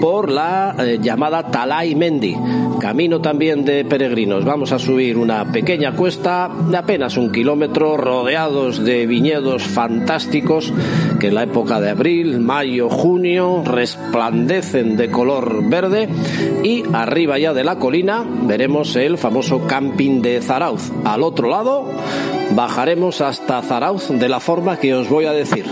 por 0.00 0.30
la 0.30 0.74
eh, 0.78 0.98
llamada 1.00 1.50
Talay 1.50 1.94
Mendi, 1.94 2.36
camino 2.80 3.20
también 3.20 3.64
de 3.64 3.84
peregrinos. 3.84 4.44
Vamos 4.44 4.72
a 4.72 4.78
subir 4.78 5.16
una 5.18 5.50
pequeña 5.52 5.92
cuesta 5.92 6.50
de 6.68 6.76
apenas 6.76 7.16
un 7.16 7.32
kilómetro, 7.32 7.96
rodeados 7.96 8.84
de 8.84 9.06
viñedos 9.06 9.64
fantásticos 9.64 10.72
que 11.20 11.28
en 11.28 11.34
la 11.34 11.44
época 11.44 11.80
de 11.80 11.90
abril, 11.90 12.40
mayo, 12.40 12.88
junio 12.88 13.62
resplandecen 13.64 14.96
de 14.96 15.10
color 15.10 15.68
verde 15.68 16.08
y 16.62 16.84
arriba 16.92 17.38
ya 17.38 17.54
de 17.54 17.64
la 17.64 17.78
colina 17.78 18.24
veremos 18.42 18.96
el 18.96 19.18
famoso 19.18 19.66
camping 19.66 20.22
de 20.22 20.40
Zarauz. 20.40 20.92
Al 21.04 21.22
otro 21.22 21.48
lado 21.48 21.88
bajaremos 22.54 23.20
hasta 23.20 23.62
Zarauz 23.62 24.08
de 24.08 24.28
la 24.28 24.40
forma 24.40 24.78
que 24.78 24.94
os 24.94 25.08
voy 25.08 25.24
a 25.24 25.32
decir. 25.32 25.64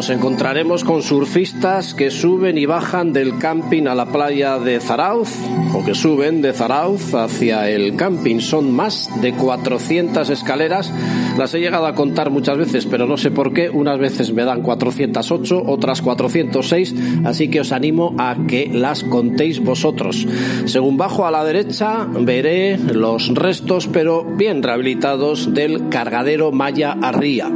Nos 0.00 0.08
encontraremos 0.08 0.82
con 0.82 1.02
surfistas 1.02 1.92
que 1.92 2.10
suben 2.10 2.56
y 2.56 2.64
bajan 2.64 3.12
del 3.12 3.36
camping 3.36 3.86
a 3.86 3.94
la 3.94 4.06
playa 4.06 4.58
de 4.58 4.80
Zarauz 4.80 5.28
o 5.74 5.84
que 5.84 5.94
suben 5.94 6.40
de 6.40 6.54
Zarauz 6.54 7.12
hacia 7.12 7.68
el 7.68 7.96
camping. 7.96 8.40
Son 8.40 8.72
más 8.72 9.10
de 9.20 9.34
400 9.34 10.30
escaleras. 10.30 10.90
Las 11.36 11.52
he 11.52 11.60
llegado 11.60 11.84
a 11.84 11.94
contar 11.94 12.30
muchas 12.30 12.56
veces, 12.56 12.86
pero 12.86 13.06
no 13.06 13.18
sé 13.18 13.30
por 13.30 13.52
qué. 13.52 13.68
Unas 13.68 13.98
veces 13.98 14.32
me 14.32 14.44
dan 14.44 14.62
408, 14.62 15.64
otras 15.66 16.00
406, 16.00 16.94
así 17.26 17.50
que 17.50 17.60
os 17.60 17.70
animo 17.70 18.14
a 18.16 18.38
que 18.48 18.70
las 18.72 19.04
contéis 19.04 19.62
vosotros. 19.62 20.26
Según 20.64 20.96
bajo 20.96 21.26
a 21.26 21.30
la 21.30 21.44
derecha 21.44 22.06
veré 22.08 22.78
los 22.78 23.34
restos, 23.34 23.86
pero 23.86 24.24
bien 24.24 24.62
rehabilitados, 24.62 25.52
del 25.52 25.90
cargadero 25.90 26.52
Maya 26.52 26.96
Arría. 27.02 27.50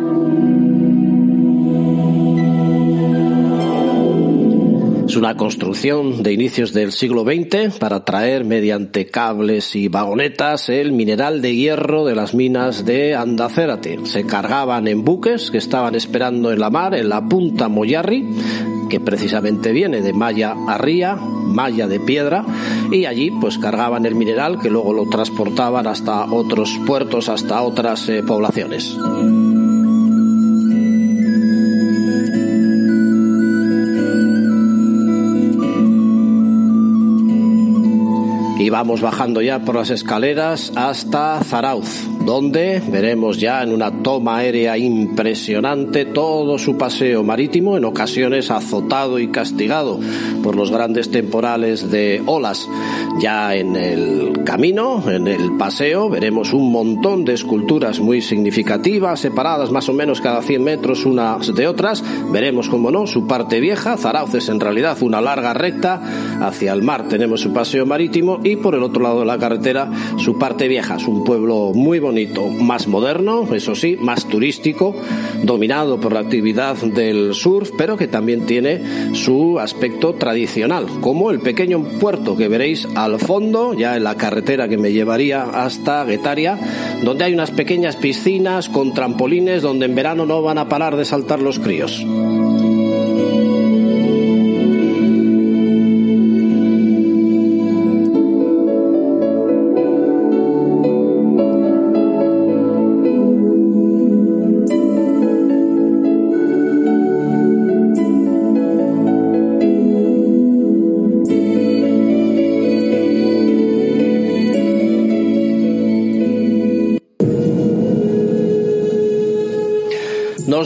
Es 5.14 5.18
una 5.18 5.37
construcción 5.37 6.25
de 6.25 6.33
inicios 6.33 6.73
del 6.73 6.90
siglo 6.90 7.23
XX 7.23 7.78
para 7.78 8.04
traer 8.04 8.44
mediante 8.44 9.06
cables 9.06 9.76
y 9.76 9.87
vagonetas 9.87 10.68
el 10.68 10.90
mineral 10.90 11.40
de 11.40 11.54
hierro 11.54 12.04
de 12.04 12.16
las 12.16 12.35
minas 12.35 12.85
de 12.85 13.14
Andacérate. 13.14 14.00
Se 14.06 14.26
cargaban 14.26 14.88
en 14.88 15.04
buques 15.04 15.52
que 15.52 15.59
estaban 15.59 15.94
esperando 15.94 16.50
en 16.50 16.59
la 16.59 16.68
mar, 16.68 16.97
en 16.97 17.09
la 17.09 17.25
punta 17.28 17.68
Moyarri, 17.68 18.26
que 18.90 18.99
precisamente 18.99 19.71
viene 19.71 20.00
de 20.00 20.12
malla 20.12 20.56
a 20.66 20.78
ría, 20.78 21.14
malla 21.14 21.87
de 21.87 22.00
piedra, 22.00 22.44
y 22.90 23.04
allí 23.04 23.30
pues 23.40 23.56
cargaban 23.59 24.06
el 24.06 24.16
mineral 24.16 24.59
que 24.61 24.68
luego 24.68 24.92
lo 24.92 25.09
transportaban 25.09 25.87
hasta 25.87 26.25
otros 26.25 26.76
puertos, 26.88 27.28
hasta 27.28 27.62
otras 27.62 28.09
eh, 28.09 28.25
poblaciones. 28.25 28.97
Vamos 38.74 39.00
bajando 39.00 39.40
ya 39.40 39.60
por 39.60 39.76
las 39.76 39.90
escaleras 39.90 40.72
hasta 40.74 41.38
Zarauz. 41.44 42.13
Donde 42.24 42.82
veremos 42.90 43.38
ya 43.38 43.62
en 43.62 43.72
una 43.72 44.02
toma 44.02 44.38
aérea 44.38 44.78
impresionante 44.78 46.06
todo 46.06 46.58
su 46.58 46.76
paseo 46.76 47.22
marítimo, 47.22 47.76
en 47.76 47.84
ocasiones 47.84 48.50
azotado 48.50 49.18
y 49.18 49.28
castigado 49.28 50.00
por 50.42 50.56
los 50.56 50.70
grandes 50.70 51.10
temporales 51.10 51.90
de 51.90 52.22
olas. 52.26 52.68
Ya 53.20 53.54
en 53.54 53.76
el 53.76 54.44
camino, 54.44 55.02
en 55.08 55.28
el 55.28 55.56
paseo, 55.56 56.08
veremos 56.08 56.52
un 56.52 56.70
montón 56.72 57.24
de 57.24 57.34
esculturas 57.34 58.00
muy 58.00 58.20
significativas, 58.20 59.20
separadas 59.20 59.70
más 59.70 59.88
o 59.88 59.92
menos 59.92 60.20
cada 60.20 60.42
100 60.42 60.62
metros 60.62 61.06
unas 61.06 61.54
de 61.54 61.66
otras. 61.66 62.02
Veremos, 62.32 62.68
como 62.68 62.90
no, 62.90 63.06
su 63.06 63.26
parte 63.26 63.60
vieja. 63.60 63.96
Zarauz 63.96 64.34
es 64.34 64.48
en 64.48 64.60
realidad 64.60 64.96
una 65.02 65.20
larga 65.20 65.54
recta. 65.54 66.00
Hacia 66.40 66.72
el 66.72 66.82
mar 66.82 67.08
tenemos 67.08 67.40
su 67.40 67.52
paseo 67.52 67.86
marítimo 67.86 68.40
y 68.42 68.56
por 68.56 68.74
el 68.74 68.82
otro 68.82 69.02
lado 69.02 69.20
de 69.20 69.26
la 69.26 69.38
carretera 69.38 69.90
su 70.18 70.38
parte 70.38 70.68
vieja. 70.68 70.96
Es 70.96 71.06
un 71.06 71.24
pueblo 71.24 71.72
muy 71.74 71.98
bonito, 71.98 72.13
más 72.61 72.87
moderno, 72.87 73.49
eso 73.54 73.75
sí, 73.75 73.97
más 74.00 74.26
turístico, 74.26 74.94
dominado 75.42 76.00
por 76.00 76.12
la 76.12 76.21
actividad 76.21 76.76
del 76.76 77.35
surf, 77.35 77.71
pero 77.76 77.97
que 77.97 78.09
también 78.09 78.47
tiene 78.47 79.14
su 79.14 79.59
aspecto 79.59 80.14
tradicional, 80.14 80.87
como 81.00 81.30
el 81.30 81.40
pequeño 81.40 81.83
puerto 82.00 82.37
que 82.37 82.49
veréis 82.49 82.87
al 82.94 83.18
fondo, 83.18 83.75
ya 83.75 83.97
en 83.97 84.04
la 84.04 84.16
carretera 84.16 84.68
que 84.68 84.78
me 84.78 84.92
llevaría 84.92 85.42
hasta 85.44 86.04
Guetaria, 86.04 86.59
donde 87.02 87.25
hay 87.25 87.35
unas 87.35 87.50
pequeñas 87.50 87.97
piscinas 87.97 88.68
con 88.68 88.94
trampolines 88.94 89.62
donde 89.62 89.87
en 89.87 89.94
verano 89.94 90.26
no 90.26 90.42
van 90.42 90.59
a 90.59 90.68
parar 90.68 90.97
de 90.97 91.04
saltar 91.04 91.40
los 91.40 91.59
críos. 91.59 92.04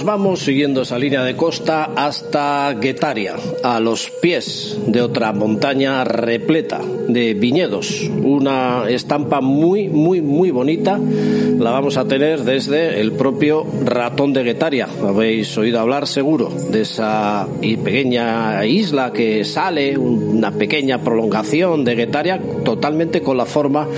Vamos 0.09 0.41
siguiendo 0.41 0.81
esa 0.81 0.99
línea 0.99 1.23
de 1.23 1.37
costa 1.37 1.91
hasta 1.95 2.73
Guetaria, 2.73 3.37
a 3.63 3.79
los 3.79 4.09
pies 4.09 4.79
de 4.87 5.03
otra 5.03 5.35
montaña 5.35 6.03
repleta 6.03 6.81
de 7.09 7.35
viñedos. 7.35 8.09
Una 8.23 8.85
estampa 8.89 9.41
muy, 9.41 9.89
muy, 9.89 10.21
muy 10.21 10.51
bonita. 10.51 11.01
La 11.59 11.73
vamos 11.73 11.97
a 11.97 12.05
tener 12.05 12.45
desde 12.45 13.01
el 13.01 13.13
propio 13.13 13.67
ratón 13.85 14.33
de 14.33 14.45
Guetaria. 14.45 14.89
Habéis 15.03 15.57
oído 15.59 15.81
hablar 15.81 16.07
seguro 16.07 16.51
de 16.71 16.83
esa 16.83 17.49
pequeña 17.61 18.65
isla 18.65 19.13
que 19.13 19.45
sale, 19.45 19.99
una 19.99 20.53
pequeña 20.53 21.03
prolongación 21.03 21.85
de 21.85 21.97
Guetaria, 21.97 22.41
totalmente 22.65 23.23
con 23.23 23.37
la 23.37 23.47
forma 23.47 23.89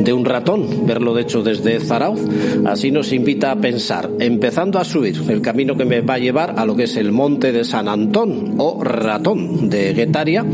de 0.00 0.12
un 0.12 0.24
ratón. 0.24 0.86
Verlo 0.86 1.14
de 1.14 1.22
hecho 1.22 1.42
desde 1.42 1.78
Zarauz. 1.80 2.20
Así 2.64 2.90
nos 2.90 3.12
invita 3.12 3.52
a 3.52 3.56
pensar, 3.56 4.10
empezando 4.18 4.78
a 4.78 4.84
subir 4.84 5.20
el 5.28 5.40
camino 5.42 5.76
que 5.76 5.84
me 5.84 6.00
va 6.00 6.14
a 6.14 6.18
llevar 6.18 6.54
a 6.56 6.64
lo 6.64 6.74
que 6.74 6.84
es 6.84 6.96
el 6.96 7.12
monte 7.12 7.52
de 7.52 7.64
San 7.64 7.88
Antón 7.88 8.54
o 8.58 8.82
Ratón 8.82 9.68
de 9.68 9.92
Guetaria. 9.92 10.44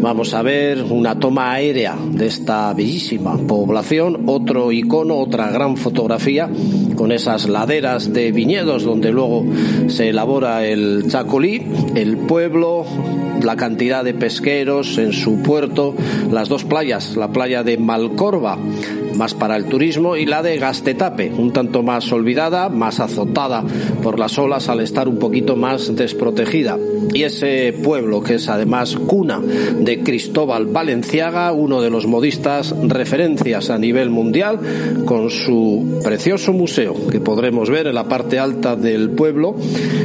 Vamos 0.00 0.32
a 0.34 0.42
ver 0.42 0.82
una 0.82 1.18
toma 1.18 1.57
aérea 1.58 1.96
de 1.98 2.26
esta 2.26 2.72
bellísima 2.72 3.36
población, 3.36 4.22
otro 4.26 4.70
icono, 4.70 5.16
otra 5.16 5.50
gran 5.50 5.76
fotografía 5.76 6.48
con 6.94 7.10
esas 7.10 7.48
laderas 7.48 8.12
de 8.12 8.30
viñedos 8.30 8.84
donde 8.84 9.10
luego 9.10 9.44
se 9.88 10.10
elabora 10.10 10.64
el 10.64 11.06
chacolí, 11.08 11.66
el 11.96 12.16
pueblo, 12.16 12.84
la 13.42 13.56
cantidad 13.56 14.04
de 14.04 14.14
pesqueros 14.14 14.98
en 14.98 15.12
su 15.12 15.42
puerto, 15.42 15.96
las 16.30 16.48
dos 16.48 16.62
playas, 16.62 17.16
la 17.16 17.32
playa 17.32 17.64
de 17.64 17.76
Malcorba, 17.76 18.56
más 19.18 19.34
para 19.34 19.56
el 19.56 19.66
turismo, 19.66 20.16
y 20.16 20.24
la 20.24 20.42
de 20.42 20.56
Gastetape, 20.56 21.32
un 21.36 21.52
tanto 21.52 21.82
más 21.82 22.10
olvidada, 22.12 22.68
más 22.68 23.00
azotada 23.00 23.64
por 24.02 24.18
las 24.18 24.38
olas 24.38 24.68
al 24.68 24.80
estar 24.80 25.08
un 25.08 25.18
poquito 25.18 25.56
más 25.56 25.94
desprotegida. 25.94 26.78
Y 27.12 27.24
ese 27.24 27.74
pueblo 27.82 28.22
que 28.22 28.34
es 28.34 28.48
además 28.48 28.96
cuna 28.96 29.40
de 29.40 30.02
Cristóbal 30.02 30.66
Valenciaga, 30.66 31.52
uno 31.52 31.82
de 31.82 31.90
los 31.90 32.06
modistas 32.06 32.74
referencias 32.82 33.70
a 33.70 33.78
nivel 33.78 34.10
mundial, 34.10 34.60
con 35.04 35.30
su 35.30 36.00
precioso 36.04 36.52
museo 36.52 36.94
que 37.10 37.20
podremos 37.20 37.70
ver 37.70 37.88
en 37.88 37.94
la 37.96 38.08
parte 38.08 38.38
alta 38.38 38.76
del 38.76 39.10
pueblo, 39.10 39.56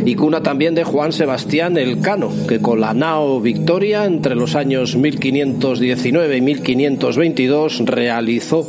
y 0.05 0.15
cuna 0.15 0.41
también 0.41 0.73
de 0.75 0.83
Juan 0.83 1.11
Sebastián 1.11 1.77
Elcano, 1.77 2.31
que 2.47 2.59
con 2.59 2.81
la 2.81 2.93
nao 2.93 3.41
Victoria 3.41 4.05
entre 4.05 4.35
los 4.35 4.55
años 4.55 4.95
1519 4.95 6.37
y 6.37 6.41
1522 6.41 7.83
realizó 7.85 8.67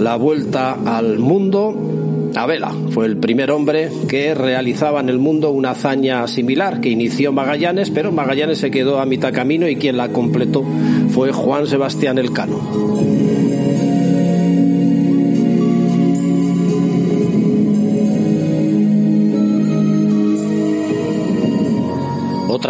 la 0.00 0.16
vuelta 0.16 0.76
al 0.84 1.18
mundo 1.18 2.30
a 2.34 2.46
vela. 2.46 2.72
Fue 2.90 3.06
el 3.06 3.16
primer 3.18 3.50
hombre 3.50 3.90
que 4.08 4.34
realizaba 4.34 5.00
en 5.00 5.08
el 5.08 5.18
mundo 5.18 5.50
una 5.50 5.70
hazaña 5.70 6.26
similar 6.26 6.80
que 6.80 6.88
inició 6.88 7.32
Magallanes, 7.32 7.90
pero 7.90 8.12
Magallanes 8.12 8.58
se 8.58 8.70
quedó 8.70 8.98
a 8.98 9.06
mitad 9.06 9.32
camino 9.32 9.68
y 9.68 9.76
quien 9.76 9.96
la 9.96 10.08
completó 10.08 10.64
fue 11.10 11.32
Juan 11.32 11.66
Sebastián 11.66 12.18
Elcano. 12.18 13.49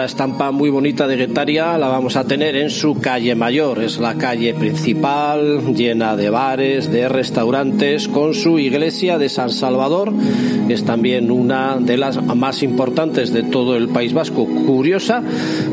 Otra 0.01 0.07
estampa 0.07 0.51
muy 0.51 0.71
bonita 0.71 1.07
de 1.07 1.17
Guetaria 1.17 1.77
la 1.77 1.89
vamos 1.89 2.17
a 2.17 2.25
tener 2.25 2.57
en 2.57 2.71
su 2.71 2.95
calle 2.95 3.35
mayor. 3.35 3.83
Es 3.83 3.99
la 3.99 4.15
calle 4.15 4.55
principal, 4.55 5.75
llena 5.75 6.17
de 6.17 6.31
bares, 6.31 6.91
de 6.91 7.07
restaurantes, 7.07 8.09
con 8.09 8.33
su 8.33 8.59
iglesia 8.59 9.19
de 9.19 9.29
San 9.29 9.51
Salvador, 9.51 10.11
es 10.71 10.87
también 10.87 11.31
una 11.31 11.77
de 11.79 11.99
las 11.99 12.25
más 12.35 12.63
importantes 12.63 13.31
de 13.35 13.43
todo 13.43 13.77
el 13.77 13.89
País 13.89 14.15
Vasco. 14.15 14.47
Curiosa, 14.47 15.23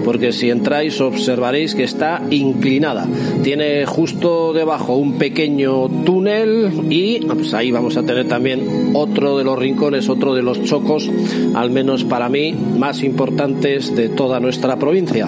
porque 0.08 0.32
si 0.32 0.50
entráis 0.50 1.02
observaréis 1.02 1.76
que 1.76 1.84
está 1.84 2.24
inclinada. 2.32 3.06
Tiene 3.44 3.86
justo 3.86 4.54
debajo 4.54 4.96
un 4.96 5.18
pequeño 5.18 5.90
túnel 6.06 6.72
y 6.90 7.20
pues 7.26 7.54
ahí 7.54 7.72
vamos 7.72 7.98
a 7.98 8.04
tener 8.04 8.26
también 8.26 8.94
otro 8.94 9.38
de 9.38 9.44
los 9.44 9.60
rincones, 9.60 10.08
otro 10.08 10.34
de 10.34 10.44
los 10.44 10.64
chocos, 10.64 11.12
al 11.56 11.72
menos 11.72 12.06
para 12.06 12.30
mí, 12.30 12.54
más 12.54 13.04
importantes 13.04 13.94
de 13.98 14.08
toda 14.08 14.40
nuestra 14.40 14.78
provincia. 14.78 15.28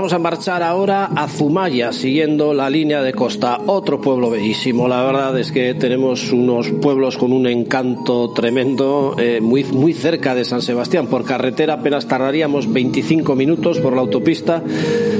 Vamos 0.00 0.14
a 0.14 0.18
marchar 0.18 0.62
ahora 0.62 1.10
a 1.14 1.28
Zumaya, 1.28 1.92
siguiendo 1.92 2.54
la 2.54 2.70
línea 2.70 3.02
de 3.02 3.12
costa. 3.12 3.60
Otro 3.66 4.00
pueblo 4.00 4.30
bellísimo. 4.30 4.88
La 4.88 5.04
verdad 5.04 5.38
es 5.38 5.52
que 5.52 5.74
tenemos 5.74 6.32
unos 6.32 6.70
pueblos 6.70 7.18
con 7.18 7.34
un 7.34 7.46
encanto 7.46 8.30
tremendo, 8.30 9.14
eh, 9.18 9.42
muy, 9.42 9.62
muy 9.64 9.92
cerca 9.92 10.34
de 10.34 10.46
San 10.46 10.62
Sebastián. 10.62 11.06
Por 11.08 11.26
carretera 11.26 11.74
apenas 11.74 12.08
tardaríamos 12.08 12.72
25 12.72 13.34
minutos 13.36 13.78
por 13.78 13.92
la 13.92 14.00
autopista 14.00 14.62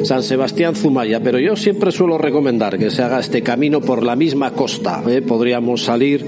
San 0.03 0.23
Sebastián-Zumaya. 0.23 1.21
Pero 1.21 1.39
yo 1.39 1.57
siempre 1.57 1.93
suelo 1.93 2.17
recomendar 2.17 2.79
que 2.79 2.91
se 2.91 3.03
haga 3.03 3.21
este 3.21 3.43
camino 3.43 3.83
por 3.83 4.03
la 4.03 4.17
misma 4.17 4.53
costa. 4.53 5.03
Eh. 5.07 5.21
Podríamos 5.21 5.83
salir 5.83 6.25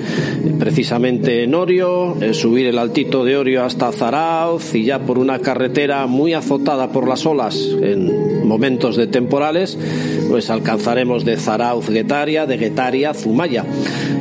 precisamente 0.59 1.45
en 1.45 1.55
Orio, 1.55 2.21
eh, 2.21 2.35
subir 2.35 2.67
el 2.67 2.79
altito 2.79 3.25
de 3.25 3.35
Orio 3.35 3.65
hasta 3.65 3.93
Zarauz 3.93 4.75
y 4.75 4.85
ya 4.85 4.99
por 4.99 5.19
una 5.19 5.39
carretera 5.39 6.07
muy 6.07 6.35
azotada 6.35 6.93
por 6.93 7.09
las 7.09 7.25
olas 7.25 7.57
momentos 8.53 8.97
de 8.97 9.07
temporales, 9.07 9.79
pues 10.29 10.51
alcanzaremos 10.51 11.25
de 11.25 11.39
Zarauz 11.39 11.89
Guetaria, 11.89 12.45
de 12.45 12.59
Guetaria 12.59 13.15
Zumaya. 13.15 13.65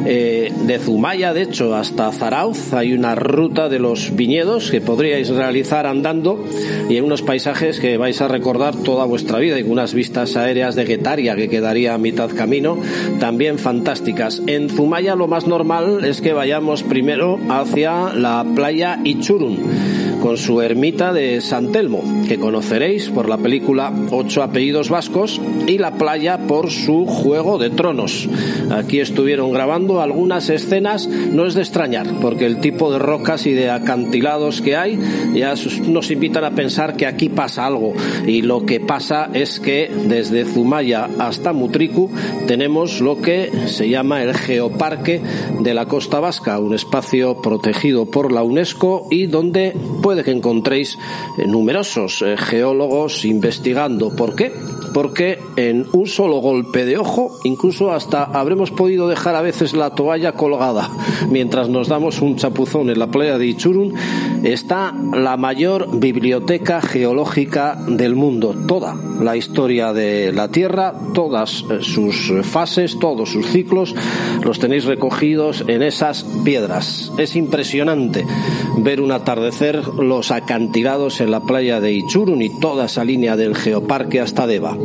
Eh, 0.05 0.53
de 0.65 0.79
Zumaya, 0.79 1.33
de 1.33 1.41
hecho, 1.41 1.75
hasta 1.75 2.09
Zarauz 2.13 2.73
hay 2.73 2.93
una 2.93 3.13
ruta 3.13 3.67
de 3.67 3.79
los 3.79 4.15
viñedos 4.15 4.71
que 4.71 4.79
podríais 4.79 5.27
realizar 5.27 5.85
andando 5.85 6.45
y 6.89 6.95
en 6.95 7.03
unos 7.03 7.21
paisajes 7.21 7.81
que 7.81 7.97
vais 7.97 8.21
a 8.21 8.29
recordar 8.29 8.73
toda 8.73 9.03
vuestra 9.03 9.37
vida 9.37 9.59
y 9.59 9.63
unas 9.63 9.93
vistas 9.93 10.37
aéreas 10.37 10.75
de 10.75 10.85
Guetaria 10.85 11.35
que 11.35 11.49
quedaría 11.49 11.93
a 11.93 11.97
mitad 11.97 12.29
camino, 12.29 12.77
también 13.19 13.59
fantásticas. 13.59 14.41
En 14.47 14.69
Zumaya 14.69 15.15
lo 15.15 15.27
más 15.27 15.45
normal 15.45 16.05
es 16.05 16.21
que 16.21 16.31
vayamos 16.31 16.83
primero 16.83 17.37
hacia 17.49 18.13
la 18.13 18.45
playa 18.55 19.01
Ichurun 19.03 20.00
con 20.21 20.37
su 20.37 20.61
ermita 20.61 21.11
de 21.11 21.41
San 21.41 21.71
Telmo, 21.71 22.03
que 22.27 22.37
conoceréis 22.37 23.09
por 23.09 23.27
la 23.27 23.37
película 23.37 23.91
Ocho 24.11 24.43
apellidos 24.43 24.89
vascos, 24.89 25.41
y 25.67 25.77
la 25.77 25.95
playa 25.95 26.47
por 26.47 26.69
su 26.69 27.05
Juego 27.05 27.57
de 27.57 27.71
Tronos. 27.71 28.29
Aquí 28.69 28.99
estuvieron 28.99 29.51
grabando 29.51 29.99
algunas 29.99 30.49
escenas, 30.49 31.07
no 31.07 31.45
es 31.45 31.55
de 31.55 31.61
extrañar, 31.61 32.07
porque 32.21 32.45
el 32.45 32.59
tipo 32.59 32.91
de 32.91 32.99
rocas 32.99 33.45
y 33.47 33.53
de 33.53 33.69
acantilados 33.69 34.61
que 34.61 34.75
hay 34.75 34.99
ya 35.33 35.55
nos 35.87 36.11
invitan 36.11 36.43
a 36.43 36.51
pensar 36.51 36.95
que 36.95 37.07
aquí 37.07 37.29
pasa 37.29 37.65
algo. 37.65 37.93
Y 38.27 38.43
lo 38.43 38.65
que 38.65 38.79
pasa 38.79 39.29
es 39.33 39.59
que 39.59 39.91
desde 40.07 40.45
Zumaya 40.45 41.09
hasta 41.19 41.51
Mutriku 41.51 42.11
tenemos 42.47 43.01
lo 43.01 43.21
que 43.21 43.51
se 43.65 43.89
llama 43.89 44.21
el 44.21 44.35
Geoparque 44.35 45.21
de 45.59 45.73
la 45.73 45.87
Costa 45.87 46.19
Vasca, 46.19 46.59
un 46.59 46.75
espacio 46.75 47.41
protegido 47.41 48.05
por 48.05 48.31
la 48.31 48.43
UNESCO 48.43 49.07
y 49.09 49.25
donde 49.25 49.73
puede 50.03 50.10
que 50.23 50.31
encontréis 50.31 50.97
numerosos 51.45 52.21
eh, 52.21 52.35
geólogos 52.37 53.25
investigando. 53.25 54.15
¿Por 54.15 54.35
qué? 54.35 54.51
porque 54.93 55.39
en 55.55 55.87
un 55.93 56.07
solo 56.07 56.37
golpe 56.37 56.85
de 56.85 56.97
ojo, 56.97 57.39
incluso 57.43 57.91
hasta 57.91 58.23
habremos 58.23 58.71
podido 58.71 59.07
dejar 59.07 59.35
a 59.35 59.41
veces 59.41 59.73
la 59.73 59.91
toalla 59.91 60.33
colgada 60.33 60.89
mientras 61.29 61.69
nos 61.69 61.87
damos 61.87 62.21
un 62.21 62.35
chapuzón 62.35 62.89
en 62.89 62.99
la 62.99 63.07
playa 63.07 63.37
de 63.37 63.47
Ichurun, 63.47 63.93
está 64.43 64.93
la 65.13 65.37
mayor 65.37 65.99
biblioteca 65.99 66.81
geológica 66.81 67.77
del 67.87 68.15
mundo. 68.15 68.55
Toda 68.67 68.95
la 69.19 69.37
historia 69.37 69.93
de 69.93 70.31
la 70.33 70.49
Tierra, 70.49 70.93
todas 71.13 71.63
eh, 71.69 71.79
sus 71.81 72.33
fases, 72.43 72.97
todos 72.99 73.29
sus 73.29 73.47
ciclos, 73.47 73.95
los 74.43 74.59
tenéis 74.59 74.85
recogidos 74.85 75.63
en 75.67 75.83
esas 75.83 76.23
piedras. 76.43 77.11
Es 77.17 77.35
impresionante 77.35 78.25
ver 78.77 79.01
un 79.01 79.11
atardecer, 79.11 79.87
los 79.87 80.31
acantilados 80.31 81.21
en 81.21 81.31
la 81.31 81.41
playa 81.41 81.79
de 81.79 81.93
Ichurun 81.93 82.41
y 82.41 82.59
toda 82.59 82.85
esa 82.85 83.03
línea 83.03 83.35
del 83.35 83.55
geoparque 83.55 84.19
hasta 84.19 84.47
Deva. 84.47 84.77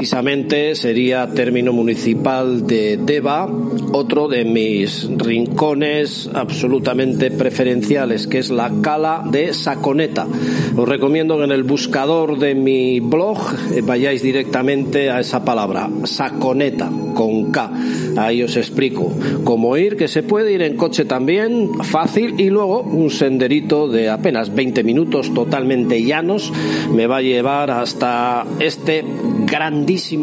Precisamente 0.00 0.74
sería 0.76 1.26
término 1.26 1.74
municipal 1.74 2.66
de 2.66 2.96
Deva, 2.96 3.46
otro 3.92 4.28
de 4.28 4.46
mis 4.46 5.06
rincones 5.14 6.30
absolutamente 6.32 7.30
preferenciales, 7.30 8.26
que 8.26 8.38
es 8.38 8.48
la 8.48 8.72
cala 8.80 9.22
de 9.30 9.52
Saconeta. 9.52 10.26
Os 10.74 10.88
recomiendo 10.88 11.36
que 11.36 11.44
en 11.44 11.52
el 11.52 11.64
buscador 11.64 12.38
de 12.38 12.54
mi 12.54 13.00
blog 13.00 13.40
eh, 13.74 13.82
vayáis 13.82 14.22
directamente 14.22 15.10
a 15.10 15.20
esa 15.20 15.44
palabra, 15.44 15.90
Saconeta, 16.04 16.90
con 17.14 17.52
K. 17.52 17.70
Ahí 18.16 18.42
os 18.42 18.56
explico 18.56 19.12
cómo 19.44 19.76
ir, 19.76 19.98
que 19.98 20.08
se 20.08 20.22
puede 20.22 20.52
ir 20.54 20.62
en 20.62 20.78
coche 20.78 21.04
también, 21.04 21.74
fácil, 21.82 22.40
y 22.40 22.48
luego 22.48 22.80
un 22.80 23.10
senderito 23.10 23.86
de 23.86 24.08
apenas 24.08 24.54
20 24.54 24.82
minutos 24.82 25.34
totalmente 25.34 26.02
llanos 26.02 26.50
me 26.90 27.06
va 27.06 27.18
a 27.18 27.22
llevar 27.22 27.70
hasta 27.70 28.46
este 28.60 29.04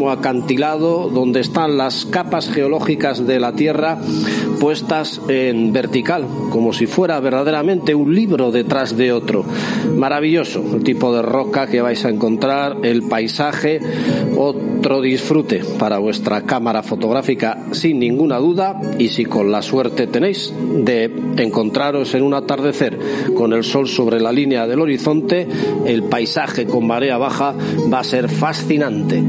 acantilado 0.09 1.09
donde 1.09 1.41
están 1.41 1.77
las 1.77 2.05
capas 2.05 2.49
geológicas 2.49 3.27
de 3.27 3.39
la 3.39 3.51
Tierra 3.51 3.97
puestas 4.61 5.21
en 5.27 5.73
vertical, 5.73 6.25
como 6.49 6.73
si 6.73 6.87
fuera 6.87 7.19
verdaderamente 7.19 7.93
un 7.93 8.15
libro 8.15 8.51
detrás 8.51 8.95
de 8.95 9.11
otro. 9.11 9.43
Maravilloso 9.95 10.63
el 10.73 10.83
tipo 10.83 11.13
de 11.13 11.21
roca 11.21 11.67
que 11.67 11.81
vais 11.81 12.03
a 12.05 12.09
encontrar, 12.09 12.77
el 12.83 13.03
paisaje, 13.03 13.79
otro 14.37 15.01
disfrute 15.01 15.63
para 15.77 15.99
vuestra 15.99 16.43
cámara 16.43 16.81
fotográfica 16.81 17.65
sin 17.71 17.99
ninguna 17.99 18.37
duda 18.37 18.79
y 18.97 19.09
si 19.09 19.25
con 19.25 19.51
la 19.51 19.61
suerte 19.61 20.07
tenéis 20.07 20.53
de 20.85 21.11
encontraros 21.37 22.15
en 22.15 22.23
un 22.23 22.33
atardecer 22.33 22.97
con 23.35 23.53
el 23.53 23.63
sol 23.63 23.87
sobre 23.87 24.19
la 24.19 24.31
línea 24.31 24.65
del 24.65 24.79
horizonte, 24.79 25.47
el 25.85 26.03
paisaje 26.03 26.65
con 26.65 26.87
marea 26.87 27.17
baja 27.17 27.53
va 27.91 27.99
a 27.99 28.03
ser 28.03 28.29
fascinante. 28.29 29.23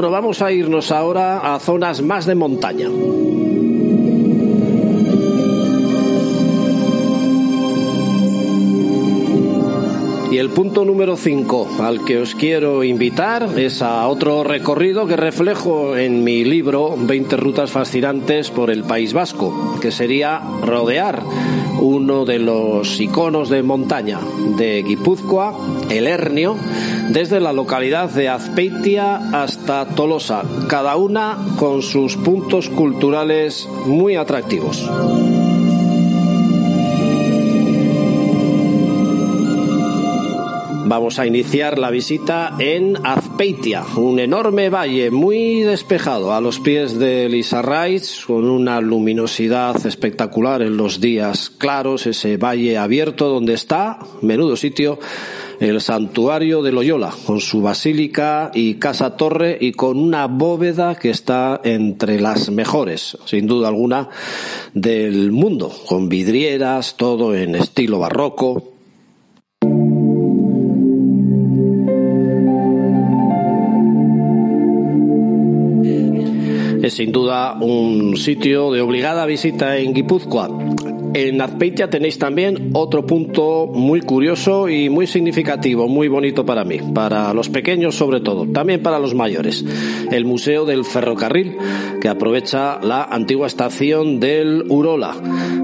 Bueno, 0.00 0.12
vamos 0.12 0.40
a 0.40 0.50
irnos 0.50 0.92
ahora 0.92 1.54
a 1.54 1.58
zonas 1.58 2.00
más 2.00 2.24
de 2.24 2.34
montaña. 2.34 2.88
Y 10.30 10.38
el 10.38 10.48
punto 10.48 10.86
número 10.86 11.18
5 11.18 11.82
al 11.82 12.02
que 12.06 12.16
os 12.16 12.34
quiero 12.34 12.82
invitar 12.82 13.46
es 13.58 13.82
a 13.82 14.08
otro 14.08 14.42
recorrido 14.42 15.06
que 15.06 15.16
reflejo 15.16 15.94
en 15.98 16.24
mi 16.24 16.46
libro 16.46 16.94
20 16.96 17.36
rutas 17.36 17.70
fascinantes 17.70 18.50
por 18.50 18.70
el 18.70 18.84
País 18.84 19.12
Vasco, 19.12 19.76
que 19.82 19.90
sería 19.90 20.40
rodear 20.62 21.22
uno 21.78 22.24
de 22.24 22.38
los 22.38 23.00
iconos 23.00 23.48
de 23.48 23.62
montaña 23.62 24.20
de 24.56 24.82
Guipúzcoa, 24.82 25.54
el 25.90 26.06
Hernio, 26.06 26.56
desde 27.10 27.40
la 27.40 27.52
localidad 27.52 28.10
de 28.10 28.28
Azpeitia 28.28 29.16
hasta 29.32 29.86
Tolosa, 29.86 30.42
cada 30.68 30.96
una 30.96 31.38
con 31.58 31.82
sus 31.82 32.16
puntos 32.16 32.68
culturales 32.68 33.68
muy 33.86 34.16
atractivos. 34.16 34.88
Vamos 40.90 41.20
a 41.20 41.26
iniciar 41.26 41.78
la 41.78 41.88
visita 41.88 42.56
en 42.58 42.96
Azpeitia, 43.06 43.84
un 43.94 44.18
enorme 44.18 44.70
valle 44.70 45.12
muy 45.12 45.60
despejado 45.60 46.34
a 46.34 46.40
los 46.40 46.58
pies 46.58 46.98
del 46.98 47.36
Isarraiz, 47.36 48.24
con 48.26 48.50
una 48.50 48.80
luminosidad 48.80 49.86
espectacular 49.86 50.62
en 50.62 50.76
los 50.76 51.00
días 51.00 51.48
claros, 51.48 52.08
ese 52.08 52.38
valle 52.38 52.76
abierto 52.76 53.28
donde 53.28 53.54
está, 53.54 54.00
menudo 54.20 54.56
sitio, 54.56 54.98
el 55.60 55.80
santuario 55.80 56.60
de 56.60 56.72
Loyola, 56.72 57.14
con 57.24 57.38
su 57.40 57.62
basílica 57.62 58.50
y 58.52 58.74
casa 58.74 59.16
torre 59.16 59.58
y 59.60 59.70
con 59.70 59.96
una 59.96 60.26
bóveda 60.26 60.96
que 60.96 61.10
está 61.10 61.60
entre 61.62 62.20
las 62.20 62.50
mejores, 62.50 63.16
sin 63.26 63.46
duda 63.46 63.68
alguna, 63.68 64.08
del 64.74 65.30
mundo, 65.30 65.72
con 65.86 66.08
vidrieras, 66.08 66.96
todo 66.96 67.36
en 67.36 67.54
estilo 67.54 68.00
barroco, 68.00 68.79
sin 76.90 77.12
duda 77.12 77.54
un 77.60 78.16
sitio 78.16 78.70
de 78.72 78.80
obligada 78.80 79.26
visita 79.26 79.76
en 79.78 79.94
Guipúzcoa. 79.94 80.48
En 81.12 81.40
Azpeitia 81.42 81.90
tenéis 81.90 82.18
también 82.18 82.70
otro 82.72 83.04
punto 83.04 83.66
muy 83.66 84.00
curioso 84.00 84.68
y 84.68 84.88
muy 84.88 85.08
significativo, 85.08 85.88
muy 85.88 86.06
bonito 86.06 86.46
para 86.46 86.64
mí, 86.64 86.78
para 86.94 87.34
los 87.34 87.48
pequeños 87.48 87.96
sobre 87.96 88.20
todo, 88.20 88.46
también 88.46 88.80
para 88.80 89.00
los 89.00 89.14
mayores. 89.14 89.64
El 90.12 90.24
Museo 90.24 90.64
del 90.64 90.84
Ferrocarril, 90.84 91.56
que 92.00 92.08
aprovecha 92.08 92.78
la 92.80 93.02
antigua 93.02 93.48
estación 93.48 94.20
del 94.20 94.64
Urola. 94.68 95.16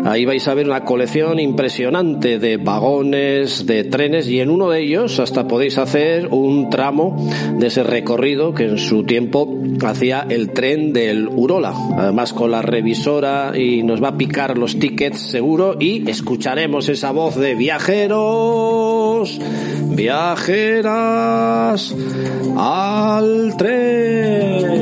Ahí 0.04 0.24
vais 0.24 0.46
a 0.48 0.54
ver 0.54 0.66
una 0.66 0.85
colección 0.85 1.38
impresionante 1.38 2.38
de 2.38 2.56
vagones, 2.56 3.66
de 3.66 3.85
trenes 3.85 4.28
y 4.28 4.40
en 4.40 4.50
uno 4.50 4.70
de 4.70 4.82
ellos 4.82 5.20
hasta 5.20 5.46
podéis 5.46 5.78
hacer 5.78 6.28
un 6.28 6.70
tramo 6.70 7.28
de 7.59 7.68
ese 7.68 7.82
recorrido 7.82 8.54
que 8.54 8.64
en 8.64 8.78
su 8.78 9.04
tiempo 9.04 9.56
hacía 9.85 10.26
el 10.28 10.50
tren 10.50 10.92
del 10.92 11.28
Urola. 11.28 11.72
Además 11.96 12.32
con 12.32 12.50
la 12.50 12.62
revisora 12.62 13.52
y 13.56 13.82
nos 13.82 14.02
va 14.02 14.09
a 14.09 14.16
picar 14.16 14.59
los 14.59 14.78
tickets 14.78 15.36
seguro 15.37 15.77
y 15.79 16.09
escucharemos 16.09 16.88
esa 16.88 17.11
voz 17.11 17.37
de 17.37 17.55
viajeros, 17.55 19.38
viajeras 19.90 21.94
al 22.57 23.55
tren. 23.59 24.75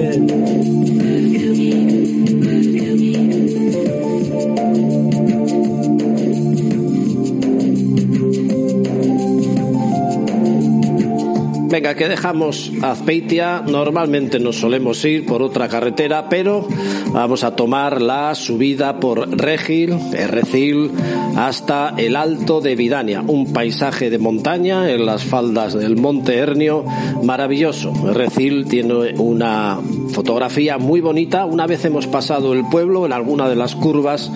Venga, 11.74 11.96
que 11.96 12.08
dejamos 12.08 12.70
Azpeitia. 12.82 13.60
Normalmente 13.66 14.38
nos 14.38 14.60
solemos 14.60 15.04
ir 15.04 15.26
por 15.26 15.42
otra 15.42 15.68
carretera, 15.68 16.28
pero 16.28 16.68
vamos 17.12 17.42
a 17.42 17.56
tomar 17.56 18.00
la 18.00 18.36
subida 18.36 19.00
por 19.00 19.36
Regil, 19.36 19.98
Errecil, 20.12 20.92
hasta 21.34 21.92
el 21.96 22.14
Alto 22.14 22.60
de 22.60 22.76
Vidania, 22.76 23.24
un 23.26 23.52
paisaje 23.52 24.08
de 24.08 24.18
montaña 24.18 24.88
en 24.88 25.04
las 25.04 25.24
faldas 25.24 25.74
del 25.74 25.96
Monte 25.96 26.36
Hernio 26.36 26.84
maravilloso. 27.24 27.92
Errecil 28.08 28.66
tiene 28.66 29.12
una 29.18 29.80
fotografía 30.14 30.78
muy 30.78 31.00
bonita. 31.00 31.44
Una 31.44 31.66
vez 31.66 31.84
hemos 31.84 32.06
pasado 32.06 32.54
el 32.54 32.64
pueblo 32.70 33.04
en 33.04 33.12
alguna 33.12 33.48
de 33.48 33.56
las 33.56 33.74
curvas 33.74 34.30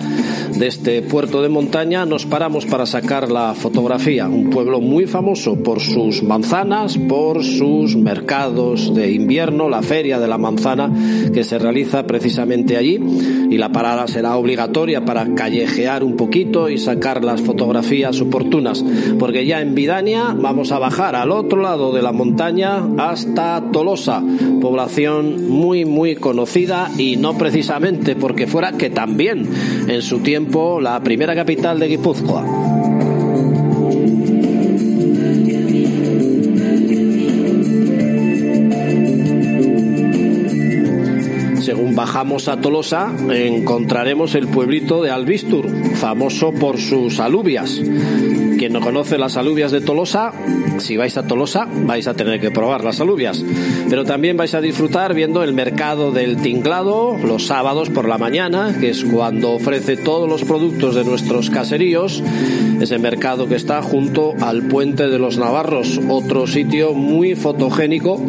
de 0.57 0.67
este 0.67 1.01
puerto 1.01 1.41
de 1.41 1.47
montaña, 1.47 2.05
nos 2.05 2.25
paramos 2.25 2.65
para 2.65 2.85
sacar 2.85 3.31
la 3.31 3.53
fotografía. 3.53 4.27
Un 4.27 4.49
pueblo 4.49 4.81
muy 4.81 5.05
famoso 5.05 5.55
por 5.63 5.79
sus 5.79 6.21
manzanas, 6.21 6.97
por 6.97 7.45
sus 7.45 7.95
mercados 7.95 8.93
de 8.93 9.11
invierno, 9.11 9.69
la 9.69 9.81
feria 9.81 10.19
de 10.19 10.27
la 10.27 10.37
manzana 10.37 10.91
que 11.33 11.45
se 11.45 11.57
realiza 11.59 12.05
precisamente 12.05 12.75
allí 12.75 12.99
y 13.49 13.57
la 13.57 13.71
parada 13.71 14.07
será 14.07 14.35
obligatoria 14.35 15.05
para 15.05 15.33
callejear 15.33 16.03
un 16.03 16.17
poquito 16.17 16.69
y 16.69 16.77
sacar 16.77 17.23
las 17.23 17.41
fotografías 17.41 18.19
oportunas, 18.19 18.83
porque 19.17 19.45
ya 19.45 19.61
en 19.61 19.75
Vidania 19.75 20.35
vamos 20.37 20.73
a 20.73 20.79
bajar 20.79 21.15
al 21.15 21.31
otro 21.31 21.61
lado 21.61 21.93
de 21.93 22.01
la 22.01 22.11
montaña 22.11 22.83
hasta 22.97 23.63
Tolosa, 23.71 24.21
población 24.59 25.47
muy 25.49 25.68
muy 25.85 26.15
conocida 26.15 26.89
y 26.97 27.17
no 27.17 27.37
precisamente 27.37 28.15
porque 28.15 28.47
fuera 28.47 28.73
que 28.73 28.89
también 28.89 29.47
en 29.87 30.01
su 30.01 30.19
tiempo 30.19 30.81
la 30.81 31.01
primera 31.01 31.35
capital 31.35 31.79
de 31.79 31.87
Guipúzcoa. 31.87 32.45
según 41.69 41.95
bajamos 41.95 42.47
a 42.47 42.59
Tolosa, 42.59 43.13
encontraremos 43.31 44.33
el 44.33 44.47
pueblito 44.47 45.03
de 45.03 45.11
Albistur, 45.11 45.69
famoso 45.97 46.51
por 46.51 46.79
sus 46.79 47.19
alubias. 47.19 47.79
Quien 48.59 48.73
no 48.73 48.81
conoce 48.81 49.17
las 49.17 49.37
alubias 49.37 49.71
de 49.71 49.79
Tolosa, 49.79 50.33
si 50.79 50.97
vais 50.97 51.15
a 51.15 51.25
Tolosa 51.25 51.65
vais 51.85 52.05
a 52.07 52.13
tener 52.13 52.41
que 52.41 52.51
probar 52.51 52.83
las 52.83 52.99
alubias. 52.99 53.41
Pero 53.89 54.03
también 54.03 54.35
vais 54.35 54.53
a 54.53 54.59
disfrutar 54.59 55.13
viendo 55.13 55.43
el 55.43 55.53
mercado 55.53 56.11
del 56.11 56.41
tinglado 56.41 57.15
los 57.23 57.45
sábados 57.45 57.89
por 57.89 58.05
la 58.09 58.17
mañana, 58.17 58.75
que 58.77 58.89
es 58.89 59.05
cuando 59.05 59.51
ofrece 59.51 59.95
todos 59.95 60.27
los 60.27 60.43
productos 60.43 60.95
de 60.95 61.05
nuestros 61.05 61.49
caseríos. 61.49 62.21
Ese 62.81 62.97
mercado 62.97 63.47
que 63.47 63.55
está 63.55 63.81
junto 63.81 64.33
al 64.41 64.63
puente 64.63 65.07
de 65.07 65.19
los 65.19 65.37
Navarros, 65.37 65.97
otro 66.09 66.45
sitio 66.45 66.93
muy 66.93 67.35
fotogénico 67.35 68.21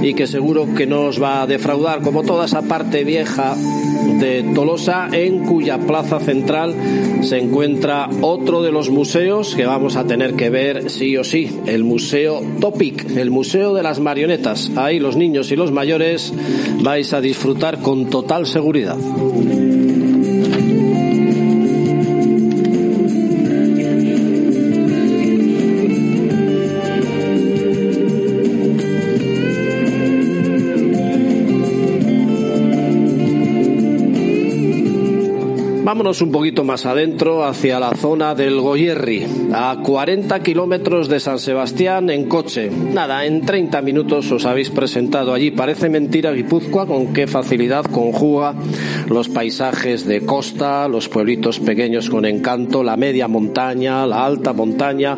y 0.00 0.14
que 0.14 0.28
seguro 0.28 0.74
que 0.76 0.86
no 0.86 1.06
os 1.06 1.20
va 1.20 1.42
a 1.42 1.46
defraudar, 1.48 2.02
como 2.02 2.22
toda 2.22 2.44
esa 2.44 2.62
parte 2.62 3.02
vieja 3.02 3.56
de 4.20 4.44
Tolosa, 4.54 5.08
en 5.12 5.40
cuya 5.44 5.78
plaza 5.78 6.20
central 6.20 6.74
se 7.22 7.38
encuentra 7.38 8.08
otro 8.20 8.62
de 8.62 8.72
los 8.72 8.90
museos 8.90 9.54
que 9.54 9.64
vamos 9.72 9.96
a 9.96 10.06
tener 10.06 10.34
que 10.34 10.50
ver 10.50 10.90
sí 10.90 11.16
o 11.16 11.24
sí, 11.24 11.50
el 11.64 11.82
Museo 11.82 12.42
Topic, 12.60 13.16
el 13.16 13.30
Museo 13.30 13.72
de 13.72 13.82
las 13.82 14.00
Marionetas. 14.00 14.70
Ahí 14.76 14.98
los 14.98 15.16
niños 15.16 15.50
y 15.50 15.56
los 15.56 15.72
mayores 15.72 16.34
vais 16.82 17.14
a 17.14 17.22
disfrutar 17.22 17.80
con 17.80 18.10
total 18.10 18.44
seguridad. 18.44 18.98
Vámonos 35.92 36.22
un 36.22 36.32
poquito 36.32 36.64
más 36.64 36.86
adentro, 36.86 37.44
hacia 37.44 37.78
la 37.78 37.90
zona 37.94 38.34
del 38.34 38.58
Goyerri, 38.62 39.26
a 39.52 39.76
40 39.82 40.40
kilómetros 40.40 41.06
de 41.06 41.20
San 41.20 41.38
Sebastián 41.38 42.08
en 42.08 42.30
coche. 42.30 42.70
Nada, 42.70 43.26
en 43.26 43.42
30 43.42 43.82
minutos 43.82 44.32
os 44.32 44.46
habéis 44.46 44.70
presentado 44.70 45.34
allí. 45.34 45.50
Parece 45.50 45.90
mentira 45.90 46.32
Guipúzcoa 46.32 46.86
con 46.86 47.12
qué 47.12 47.26
facilidad 47.26 47.84
conjuga 47.84 48.54
los 49.12 49.28
paisajes 49.28 50.06
de 50.06 50.22
costa, 50.22 50.88
los 50.88 51.08
pueblitos 51.08 51.60
pequeños 51.60 52.10
con 52.10 52.24
encanto, 52.24 52.82
la 52.82 52.96
media 52.96 53.28
montaña, 53.28 54.06
la 54.06 54.24
alta 54.24 54.52
montaña. 54.52 55.16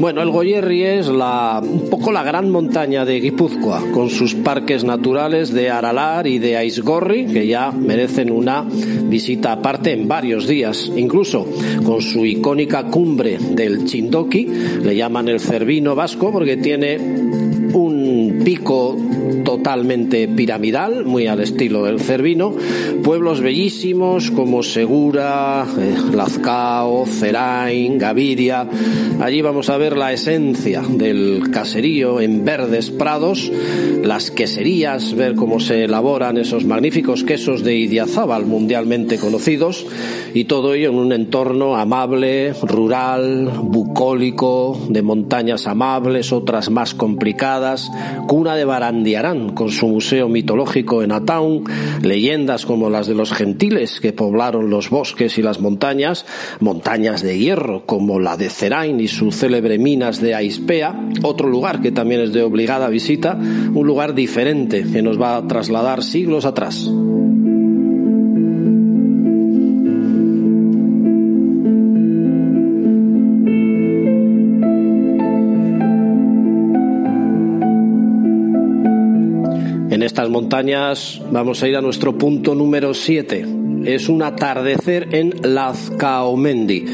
Bueno, 0.00 0.22
el 0.22 0.30
Goyerri 0.30 0.82
es 0.82 1.08
la, 1.08 1.62
un 1.62 1.88
poco 1.88 2.12
la 2.12 2.22
gran 2.22 2.50
montaña 2.50 3.04
de 3.04 3.20
Guipúzcoa, 3.20 3.82
con 3.92 4.10
sus 4.10 4.34
parques 4.34 4.84
naturales 4.84 5.52
de 5.52 5.70
Aralar 5.70 6.26
y 6.26 6.38
de 6.38 6.56
Aizgorri, 6.56 7.26
que 7.26 7.46
ya 7.46 7.70
merecen 7.70 8.30
una 8.30 8.64
visita 9.04 9.52
aparte 9.52 9.92
en 9.92 10.08
varios 10.08 10.46
días, 10.46 10.90
incluso 10.94 11.46
con 11.84 12.00
su 12.00 12.24
icónica 12.24 12.84
cumbre 12.84 13.38
del 13.38 13.84
Chindoki, 13.84 14.46
le 14.82 14.96
llaman 14.96 15.28
el 15.28 15.40
Cervino 15.40 15.94
Vasco 15.94 16.32
porque 16.32 16.56
tiene 16.56 16.96
un 16.96 18.42
pico 18.44 18.96
totalmente 19.52 20.28
piramidal, 20.28 21.04
muy 21.04 21.26
al 21.26 21.40
estilo 21.40 21.84
del 21.84 22.00
Cervino, 22.00 22.54
pueblos 23.04 23.42
bellísimos 23.42 24.30
como 24.30 24.62
Segura, 24.62 25.66
eh, 25.78 25.94
Lazcao, 26.14 27.04
Cerain, 27.04 27.98
Gaviria. 27.98 28.66
Allí 29.20 29.42
vamos 29.42 29.68
a 29.68 29.76
ver 29.76 29.98
la 29.98 30.10
esencia 30.10 30.80
del 30.88 31.50
caserío 31.50 32.22
en 32.22 32.46
verdes 32.46 32.90
prados, 32.90 33.52
las 34.02 34.30
queserías, 34.30 35.14
ver 35.14 35.34
cómo 35.34 35.60
se 35.60 35.84
elaboran 35.84 36.38
esos 36.38 36.64
magníficos 36.64 37.22
quesos 37.22 37.62
de 37.62 37.76
Idiazábal 37.76 38.46
mundialmente 38.46 39.18
conocidos 39.18 39.86
y 40.32 40.44
todo 40.44 40.72
ello 40.72 40.88
en 40.88 40.96
un 40.96 41.12
entorno 41.12 41.76
amable, 41.76 42.54
rural, 42.62 43.50
bucólico, 43.62 44.80
de 44.88 45.02
montañas 45.02 45.66
amables, 45.66 46.32
otras 46.32 46.70
más 46.70 46.94
complicadas, 46.94 47.90
cuna 48.26 48.56
de 48.56 48.64
Barandiarán 48.64 49.41
con 49.50 49.70
su 49.70 49.88
museo 49.88 50.28
mitológico 50.28 51.02
en 51.02 51.12
Ataun, 51.12 51.64
leyendas 52.02 52.66
como 52.66 52.90
las 52.90 53.06
de 53.06 53.14
los 53.14 53.32
gentiles 53.32 54.00
que 54.00 54.12
poblaron 54.12 54.70
los 54.70 54.90
bosques 54.90 55.38
y 55.38 55.42
las 55.42 55.60
montañas, 55.60 56.26
montañas 56.60 57.22
de 57.22 57.38
hierro 57.38 57.84
como 57.86 58.18
la 58.18 58.36
de 58.36 58.48
Cerain 58.48 59.00
y 59.00 59.08
su 59.08 59.32
célebre 59.32 59.78
minas 59.78 60.20
de 60.20 60.34
Aispea, 60.34 61.08
otro 61.22 61.48
lugar 61.48 61.80
que 61.80 61.92
también 61.92 62.20
es 62.22 62.32
de 62.32 62.42
obligada 62.42 62.88
visita, 62.88 63.34
un 63.34 63.86
lugar 63.86 64.14
diferente 64.14 64.84
que 64.90 65.02
nos 65.02 65.20
va 65.20 65.36
a 65.36 65.46
trasladar 65.46 66.02
siglos 66.02 66.44
atrás. 66.44 66.90
Montañas 80.32 81.20
vamos 81.30 81.62
a 81.62 81.68
ir 81.68 81.76
a 81.76 81.82
nuestro 81.82 82.16
punto 82.16 82.54
número 82.54 82.94
7. 82.94 83.46
Es 83.84 84.08
un 84.08 84.22
atardecer 84.22 85.14
en 85.14 85.34
Lazcaomendi, 85.42 86.84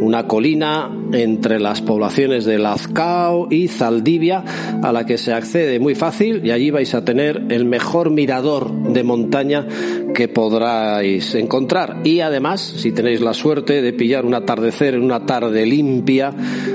una 0.00 0.26
colina 0.26 0.90
entre 1.12 1.60
las 1.60 1.80
poblaciones 1.82 2.44
de 2.44 2.58
Lazcao 2.58 3.48
y 3.50 3.68
Zaldivia 3.68 4.44
a 4.82 4.92
la 4.92 5.06
que 5.06 5.18
se 5.18 5.32
accede 5.32 5.78
muy 5.80 5.94
fácil 5.94 6.44
y 6.44 6.50
allí 6.50 6.70
vais 6.70 6.94
a 6.94 7.04
tener 7.04 7.46
el 7.50 7.64
mejor 7.64 8.10
mirador 8.10 8.70
de 8.70 9.02
montaña 9.02 9.66
que 10.14 10.28
podráis 10.28 11.34
encontrar. 11.34 12.00
Y 12.04 12.20
además, 12.20 12.60
si 12.60 12.92
tenéis 12.92 13.20
la 13.20 13.34
suerte 13.34 13.82
de 13.82 13.92
pillar 13.92 14.24
un 14.24 14.34
atardecer 14.34 14.94
en 14.94 15.02
una 15.02 15.26
tarde 15.26 15.66
limpia, 15.66 16.32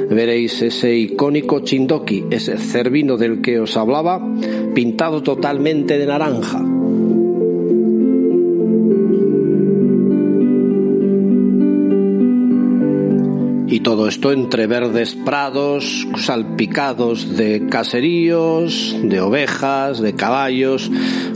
veréis 0.10 0.62
ese 0.62 0.96
icónico 0.96 1.60
Chindoki, 1.60 2.26
ese 2.32 2.58
cervino 2.58 3.18
del 3.18 3.42
que 3.42 3.60
os 3.60 3.76
hablaba, 3.78 4.22
pintado 4.74 5.24
totalmente 5.24 5.98
de 5.98 6.06
naranja. 6.06 6.73
Todo 13.84 14.08
esto 14.08 14.32
entre 14.32 14.66
verdes 14.66 15.14
prados, 15.14 16.08
salpicados 16.18 17.36
de 17.36 17.68
caseríos, 17.68 18.96
de 19.04 19.20
ovejas, 19.20 20.02
de 20.02 20.16
caballos. 20.16 20.90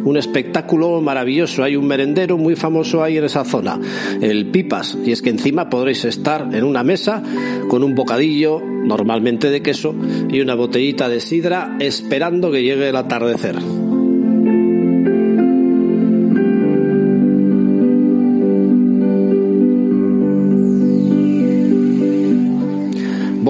Un 0.03 0.17
espectáculo 0.17 1.01
maravilloso. 1.01 1.63
Hay 1.63 1.75
un 1.75 1.85
merendero 1.85 2.37
muy 2.37 2.55
famoso 2.55 3.03
ahí 3.03 3.17
en 3.17 3.25
esa 3.25 3.43
zona, 3.43 3.79
el 4.21 4.47
Pipas. 4.47 4.97
Y 5.05 5.11
es 5.11 5.21
que 5.21 5.29
encima 5.29 5.69
podréis 5.69 6.05
estar 6.05 6.49
en 6.53 6.63
una 6.63 6.83
mesa 6.83 7.21
con 7.67 7.83
un 7.83 7.93
bocadillo, 7.93 8.61
normalmente 8.61 9.49
de 9.49 9.61
queso, 9.61 9.93
y 10.29 10.39
una 10.39 10.55
botellita 10.55 11.09
de 11.09 11.19
sidra 11.19 11.75
esperando 11.79 12.49
que 12.49 12.63
llegue 12.63 12.89
el 12.89 12.95
atardecer. 12.95 13.86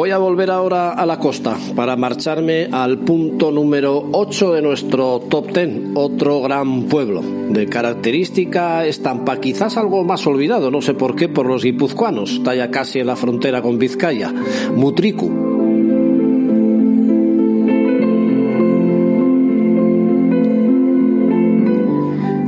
Voy 0.08 0.13
a 0.13 0.20
volver 0.20 0.50
ahora 0.52 0.93
a 0.93 1.06
la 1.06 1.20
costa 1.20 1.58
para 1.76 1.98
marcharme 1.98 2.70
al 2.72 3.00
punto 3.00 3.52
número 3.52 4.08
8 4.13 4.54
de 4.54 4.62
nuestro 4.62 5.20
top 5.30 5.52
10, 5.52 5.96
otro 5.96 6.39
gran 6.39 6.84
pueblo, 6.84 7.22
de 7.22 7.65
característica 7.65 8.86
estampa, 8.86 9.41
quizás 9.41 9.76
algo 9.76 10.06
más 10.06 10.26
olvidado, 10.26 10.72
no 10.72 10.82
sé 10.82 10.93
por 10.93 11.17
qué, 11.17 11.28
por 11.28 11.46
los 11.46 11.65
guipuzcoanos, 11.65 12.41
ya 12.41 12.72
casi 12.72 13.00
en 13.00 13.08
la 13.08 13.17
frontera 13.17 13.62
con 13.62 13.78
Vizcaya, 13.78 14.32
Mutriku. 14.74 15.57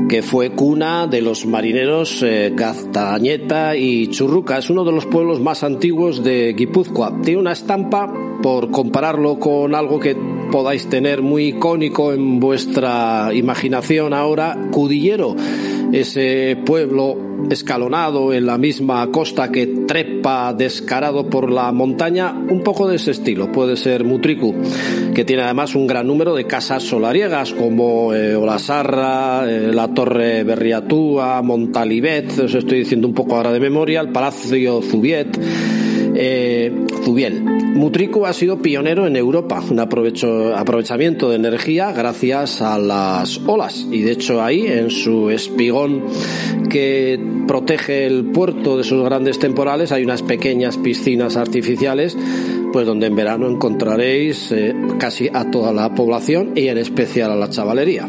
Que 0.10 0.24
fue 0.24 0.50
cuna 0.50 1.08
de 1.08 1.22
los 1.22 1.46
marineros 1.46 2.24
eh, 2.24 2.52
Gaztañeta 2.54 3.78
y 3.78 4.08
Churruca. 4.08 4.58
Es 4.58 4.70
uno 4.70 4.84
de 4.84 4.92
los 4.92 5.06
pueblos 5.06 5.40
más 5.40 5.64
antiguos 5.64 6.24
de 6.24 6.54
Guipúzcoa. 6.54 7.22
Tiene 7.22 7.40
una 7.40 7.52
estampa, 7.54 8.12
por 8.42 8.72
compararlo 8.72 9.40
con 9.40 9.76
algo 9.76 10.00
que 10.00 10.18
podáis 10.52 10.88
tener 10.90 11.22
muy 11.22 11.50
icónico 11.50 12.12
en 12.12 12.40
vuestra 12.40 13.30
imaginación 13.34 14.14
ahora, 14.14 14.58
Cudillero, 14.72 15.36
ese 15.92 16.58
pueblo 16.66 17.18
escalonado 17.50 18.34
en 18.34 18.46
la 18.46 18.58
misma 18.58 19.10
costa 19.12 19.52
que 19.52 19.68
trepa 19.88 20.54
descarado 20.54 21.30
por 21.30 21.52
la 21.52 21.72
montaña, 21.72 22.34
un 22.34 22.62
poco 22.64 22.88
de 22.88 22.98
ese 22.98 23.12
estilo. 23.12 23.52
Puede 23.52 23.78
ser 23.78 24.04
Mutriku, 24.04 24.54
que 25.14 25.26
tiene 25.26 25.44
además 25.44 25.76
un 25.76 25.88
gran 25.88 26.08
número 26.08 26.36
de 26.36 26.46
casas 26.46 26.84
solariegas 26.84 27.54
como 27.54 28.14
eh, 28.14 28.36
Olasarra, 28.36 29.50
eh, 29.50 29.72
la 29.74 29.94
Torre 29.94 30.44
Berriatúa, 30.44 31.42
Montalibet, 31.42 32.38
os 32.40 32.54
estoy 32.54 32.80
diciendo 32.80 33.08
un 33.08 33.14
poco 33.14 33.36
ahora 33.36 33.52
de 33.52 33.60
memoria, 33.60 34.02
el 34.02 34.10
Palacio 34.10 34.82
Zubiet. 34.82 35.40
Eh, 36.16 36.72
Zubiel. 37.04 37.59
Mutriku 37.76 38.26
ha 38.26 38.34
sido 38.34 38.62
pionero 38.62 39.08
en 39.08 39.16
Europa 39.16 39.64
en 39.70 39.80
aprovechamiento 39.80 41.30
de 41.30 41.36
energía 41.36 41.92
gracias 41.92 42.62
a 42.62 42.78
las 42.78 43.40
olas 43.46 43.88
y 43.90 44.02
de 44.02 44.12
hecho 44.12 44.42
ahí 44.42 44.68
en 44.68 44.90
su 44.90 45.30
espigón 45.30 46.04
que 46.70 47.20
protege 47.48 48.06
el 48.06 48.26
puerto 48.26 48.78
de 48.78 48.84
sus 48.84 49.04
grandes 49.04 49.40
temporales 49.40 49.92
hay 49.92 50.04
unas 50.04 50.24
pequeñas 50.24 50.78
piscinas 50.78 51.38
artificiales 51.38 52.18
pues 52.74 52.86
donde 52.86 53.08
en 53.08 53.16
verano 53.16 53.50
encontraréis 53.50 54.52
eh, 54.52 54.76
casi 55.00 55.30
a 55.34 55.50
toda 55.50 55.74
la 55.74 55.94
población 55.96 56.54
y 56.56 56.68
en 56.68 56.78
especial 56.78 57.32
a 57.32 57.36
la 57.36 57.50
chavalería. 57.50 58.08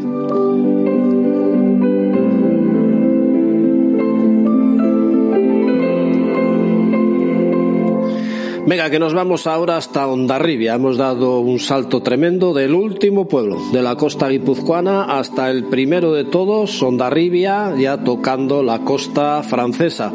Venga, 8.71 8.89
que 8.89 9.01
nos 9.01 9.15
vamos 9.15 9.49
ahora 9.49 9.77
hasta 9.77 10.07
Ondarribia. 10.07 10.75
Hemos 10.75 10.97
dado 10.97 11.41
un 11.41 11.59
salto 11.59 12.05
tremendo 12.05 12.55
del 12.55 12.73
último 12.73 13.27
pueblo 13.27 13.59
de 13.73 13.83
la 13.83 13.97
costa 13.97 14.29
guipuzcoana 14.29 15.19
hasta 15.19 15.51
el 15.51 15.65
primero 15.65 16.13
de 16.13 16.23
todos, 16.23 16.81
Ondarribia, 16.81 17.75
ya 17.77 18.05
tocando 18.05 18.63
la 18.63 18.85
costa 18.85 19.43
francesa. 19.43 20.13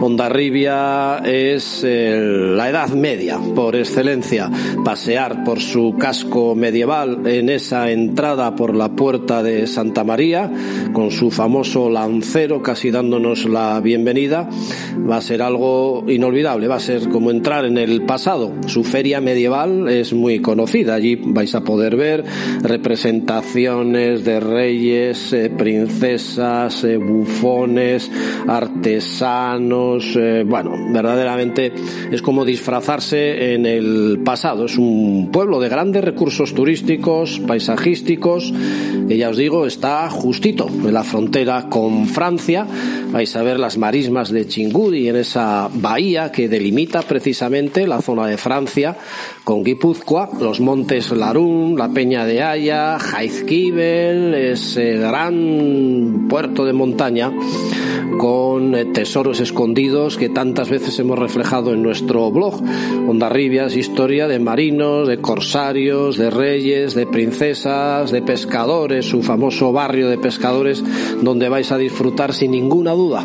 Ondarribia 0.00 1.18
es 1.24 1.82
la 1.84 2.68
Edad 2.68 2.90
Media 2.90 3.38
por 3.54 3.76
excelencia. 3.76 4.50
Pasear 4.84 5.44
por 5.44 5.60
su 5.60 5.96
casco 5.98 6.54
medieval 6.54 7.26
en 7.26 7.48
esa 7.48 7.90
entrada 7.90 8.54
por 8.54 8.74
la 8.74 8.90
puerta 8.90 9.42
de 9.42 9.66
Santa 9.66 10.04
María, 10.04 10.50
con 10.92 11.10
su 11.10 11.30
famoso 11.30 11.88
lancero 11.88 12.62
casi 12.62 12.90
dándonos 12.90 13.46
la 13.46 13.80
bienvenida, 13.80 14.48
va 15.08 15.16
a 15.16 15.22
ser 15.22 15.42
algo 15.42 16.04
inolvidable. 16.08 16.68
Va 16.68 16.76
a 16.76 16.80
ser 16.80 17.08
como 17.08 17.30
entrar 17.30 17.64
en 17.64 17.78
el 17.78 18.02
pasado. 18.02 18.52
Su 18.66 18.84
feria 18.84 19.20
medieval 19.20 19.88
es 19.88 20.12
muy 20.12 20.40
conocida. 20.40 20.94
Allí 20.94 21.16
vais 21.16 21.54
a 21.54 21.62
poder 21.62 21.96
ver 21.96 22.24
representaciones 22.62 24.24
de 24.24 24.40
reyes, 24.40 25.32
eh, 25.32 25.50
princesas, 25.50 26.84
eh, 26.84 26.96
bufones, 26.96 28.10
artesanos, 28.46 29.85
eh, 30.16 30.44
bueno, 30.46 30.72
verdaderamente 30.90 31.72
es 32.10 32.22
como 32.22 32.44
disfrazarse 32.44 33.54
en 33.54 33.66
el 33.66 34.20
pasado. 34.24 34.66
Es 34.66 34.76
un 34.78 35.30
pueblo 35.32 35.60
de 35.60 35.68
grandes 35.68 36.04
recursos 36.04 36.54
turísticos, 36.54 37.40
paisajísticos, 37.46 38.52
que 39.08 39.16
ya 39.16 39.28
os 39.28 39.36
digo, 39.36 39.66
está 39.66 40.08
justito 40.10 40.68
en 40.68 40.92
la 40.92 41.04
frontera 41.04 41.68
con 41.68 42.06
Francia. 42.06 42.66
Vais 43.12 43.34
a 43.36 43.42
ver 43.42 43.58
las 43.58 43.78
marismas 43.78 44.30
de 44.30 44.46
Chingudi 44.46 45.08
en 45.08 45.16
esa 45.16 45.68
bahía 45.72 46.32
que 46.32 46.48
delimita 46.48 47.02
precisamente 47.02 47.86
la 47.86 48.02
zona 48.02 48.26
de 48.26 48.36
Francia 48.36 48.96
con 49.44 49.62
Guipúzcoa, 49.62 50.30
los 50.40 50.60
montes 50.60 51.10
Larún, 51.12 51.76
la 51.78 51.88
Peña 51.88 52.26
de 52.26 52.42
Haya, 52.42 52.98
Jaizkibel, 52.98 54.34
ese 54.34 54.94
gran 54.94 56.26
puerto 56.28 56.64
de 56.64 56.72
montaña 56.72 57.32
con 58.18 58.74
eh, 58.74 58.84
tesoros 58.86 59.40
escondidos 59.40 60.16
que 60.16 60.28
tantas 60.28 60.70
veces 60.70 60.98
hemos 60.98 61.18
reflejado 61.18 61.72
en 61.72 61.82
nuestro 61.82 62.30
blog. 62.30 62.62
Ondarribias, 63.08 63.76
historia 63.76 64.28
de 64.28 64.38
marinos, 64.38 65.08
de 65.08 65.18
corsarios, 65.18 66.16
de 66.16 66.30
reyes, 66.30 66.94
de 66.94 67.06
princesas, 67.06 68.10
de 68.10 68.22
pescadores, 68.22 69.06
su 69.06 69.22
famoso 69.22 69.72
barrio 69.72 70.08
de 70.08 70.18
pescadores 70.18 70.82
donde 71.22 71.48
vais 71.48 71.72
a 71.72 71.78
disfrutar 71.78 72.34
sin 72.34 72.52
ninguna 72.52 72.92
duda. 72.92 73.24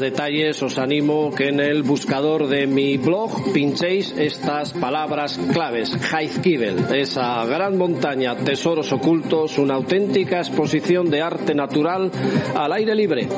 Detalles 0.00 0.62
os 0.62 0.78
animo 0.78 1.30
que 1.34 1.48
en 1.48 1.60
el 1.60 1.82
buscador 1.82 2.48
de 2.48 2.66
mi 2.66 2.96
blog 2.96 3.52
pinchéis 3.52 4.14
estas 4.16 4.72
palabras 4.72 5.38
claves. 5.52 5.96
Heizkibel, 6.12 6.94
esa 6.94 7.44
gran 7.46 7.76
montaña, 7.76 8.36
tesoros 8.36 8.92
ocultos, 8.92 9.58
una 9.58 9.74
auténtica 9.74 10.38
exposición 10.38 11.10
de 11.10 11.22
arte 11.22 11.54
natural 11.54 12.10
al 12.54 12.72
aire 12.72 12.94
libre. 12.94 13.28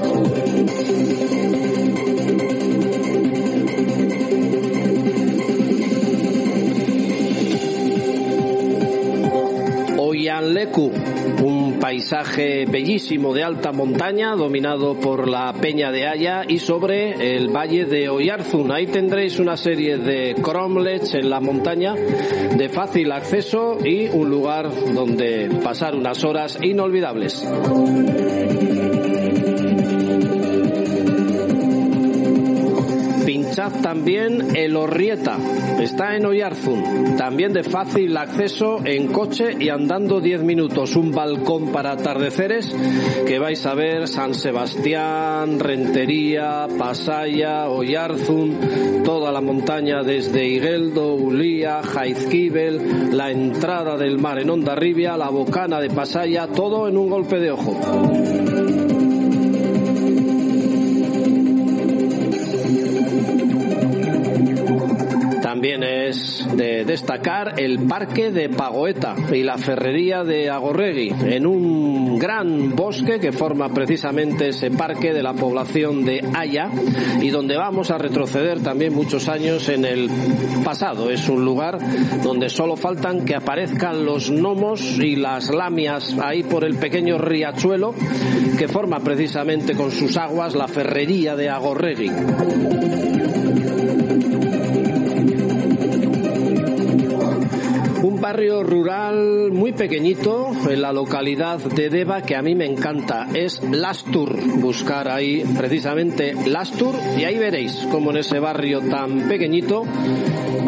Oyanleku, 9.99 10.93
paisaje 11.81 12.67
bellísimo 12.67 13.35
de 13.35 13.43
alta 13.43 13.73
montaña 13.73 14.35
dominado 14.35 14.95
por 15.01 15.29
la 15.29 15.53
Peña 15.53 15.91
de 15.91 16.07
Haya 16.07 16.43
y 16.47 16.59
sobre 16.59 17.37
el 17.37 17.49
valle 17.49 17.85
de 17.85 18.09
Oyarzun. 18.09 18.73
Ahí 18.73 18.87
tendréis 18.87 19.39
una 19.39 19.57
serie 19.57 19.99
de 19.99 20.35
cromlets 20.43 21.15
en 21.15 21.31
la 21.31 21.41
montaña 21.41 21.95
de 21.95 22.69
fácil 22.69 23.13
acceso 23.13 23.79
y 23.85 24.09
un 24.09 24.31
lugar 24.31 24.71
donde 24.95 25.49
pasar 25.63 25.95
unas 25.95 26.25
horas 26.25 26.59
inolvidables. 26.63 27.47
También 33.67 34.55
el 34.57 34.77
Orrieta, 34.77 35.37
está 35.81 36.15
en 36.15 36.27
Oyarzun, 36.27 37.17
también 37.17 37.53
de 37.53 37.65
fácil 37.65 38.17
acceso 38.17 38.79
en 38.85 39.09
coche 39.09 39.49
y 39.59 39.69
andando 39.69 40.21
10 40.21 40.45
minutos, 40.45 40.95
un 40.95 41.11
balcón 41.11 41.73
para 41.73 41.93
atardeceres 41.93 42.73
que 43.27 43.39
vais 43.41 43.67
a 43.67 43.75
ver 43.75 44.07
San 44.07 44.35
Sebastián, 44.35 45.59
Rentería, 45.59 46.69
Pasaya, 46.79 47.69
Oyarzun, 47.69 49.03
toda 49.05 49.33
la 49.33 49.41
montaña 49.41 50.05
desde 50.05 50.47
Igueldo, 50.47 51.15
Ulía, 51.15 51.83
Jaizkibel, 51.83 53.17
la 53.17 53.33
entrada 53.33 53.97
del 53.97 54.19
mar 54.19 54.39
en 54.39 54.51
Ondarribia, 54.51 55.17
la 55.17 55.31
bocana 55.31 55.81
de 55.81 55.91
Pasaya, 55.91 56.47
todo 56.47 56.87
en 56.87 56.97
un 56.97 57.11
golpe 57.11 57.41
de 57.41 57.51
ojo. 57.51 58.58
También 65.59 65.83
es 65.83 66.47
de 66.55 66.85
destacar 66.85 67.61
el 67.61 67.81
parque 67.89 68.31
de 68.31 68.49
Pagoeta 68.49 69.17
y 69.33 69.43
la 69.43 69.59
ferrería 69.59 70.23
de 70.23 70.49
Agorregui, 70.49 71.13
en 71.21 71.47
un 71.49 72.17
gran 72.17 72.77
bosque 72.77 73.19
que 73.19 73.33
forma 73.33 73.69
precisamente 73.71 74.51
ese 74.51 74.71
parque 74.71 75.13
de 75.13 75.21
la 75.21 75.33
población 75.33 76.05
de 76.05 76.25
Haya 76.33 76.71
y 77.21 77.31
donde 77.31 77.57
vamos 77.57 77.91
a 77.91 77.99
retroceder 77.99 78.61
también 78.61 78.95
muchos 78.95 79.29
años 79.29 79.69
en 79.69 79.85
el 79.85 80.09
pasado. 80.65 81.11
Es 81.11 81.29
un 81.29 81.45
lugar 81.45 81.77
donde 82.23 82.51
solo 82.51 82.77
faltan 82.77 83.25
que 83.25 83.35
aparezcan 83.35 84.05
los 84.05 84.31
gnomos 84.31 84.97
y 85.01 85.17
las 85.17 85.51
lamias 85.51 86.15
ahí 86.23 86.45
por 86.45 86.63
el 86.63 86.77
pequeño 86.77 87.19
riachuelo 87.19 87.97
que 88.57 88.69
forma 88.69 89.01
precisamente 89.01 89.75
con 89.75 89.91
sus 89.91 90.17
aguas 90.19 90.55
la 90.55 90.69
ferrería 90.69 91.35
de 91.35 91.49
Agorregui. 91.49 93.08
Barrio 98.29 98.63
rural 98.63 99.51
muy 99.53 99.73
pequeñito, 99.73 100.51
en 100.69 100.83
la 100.83 100.93
localidad 100.93 101.61
de 101.61 101.89
Deva 101.89 102.21
que 102.21 102.37
a 102.37 102.43
mí 102.43 102.55
me 102.55 102.67
encanta. 102.67 103.27
Es 103.33 103.63
Lastur. 103.63 104.37
Buscar 104.61 105.09
ahí 105.09 105.43
precisamente 105.57 106.35
Lastur 106.47 106.95
y 107.19 107.25
ahí 107.25 107.39
veréis 107.39 107.89
como 107.91 108.11
en 108.11 108.19
ese 108.19 108.39
barrio 108.39 108.83
tan 108.83 109.29
pequeñito 109.29 109.85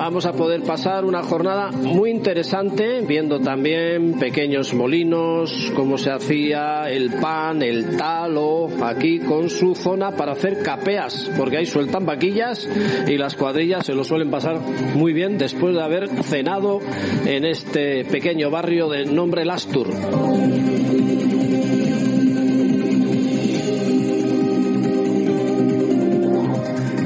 vamos 0.01 0.25
a 0.25 0.33
poder 0.33 0.63
pasar 0.63 1.05
una 1.05 1.23
jornada 1.23 1.71
muy 1.73 2.11
interesante 2.11 3.03
viendo 3.03 3.39
también 3.39 4.15
pequeños 4.15 4.73
molinos, 4.73 5.71
cómo 5.77 5.99
se 5.99 6.11
hacía 6.11 6.91
el 6.91 7.11
pan, 7.21 7.61
el 7.61 7.99
talo, 7.99 8.69
aquí 8.83 9.19
con 9.19 9.51
su 9.51 9.75
zona 9.75 10.13
para 10.13 10.33
hacer 10.33 10.63
capeas, 10.63 11.31
porque 11.37 11.59
ahí 11.59 11.67
sueltan 11.67 12.07
vaquillas 12.07 12.67
y 13.07 13.19
las 13.19 13.37
cuadrillas 13.37 13.85
se 13.85 13.93
lo 13.93 14.03
suelen 14.05 14.31
pasar 14.31 14.59
muy 14.95 15.13
bien 15.13 15.37
después 15.37 15.75
de 15.75 15.83
haber 15.83 16.09
cenado 16.25 16.81
en 17.27 17.45
este 17.51 18.05
pequeño 18.05 18.51
barrio 18.51 18.89
de 18.89 19.05
nombre 19.05 19.45
Lastur. 19.45 19.89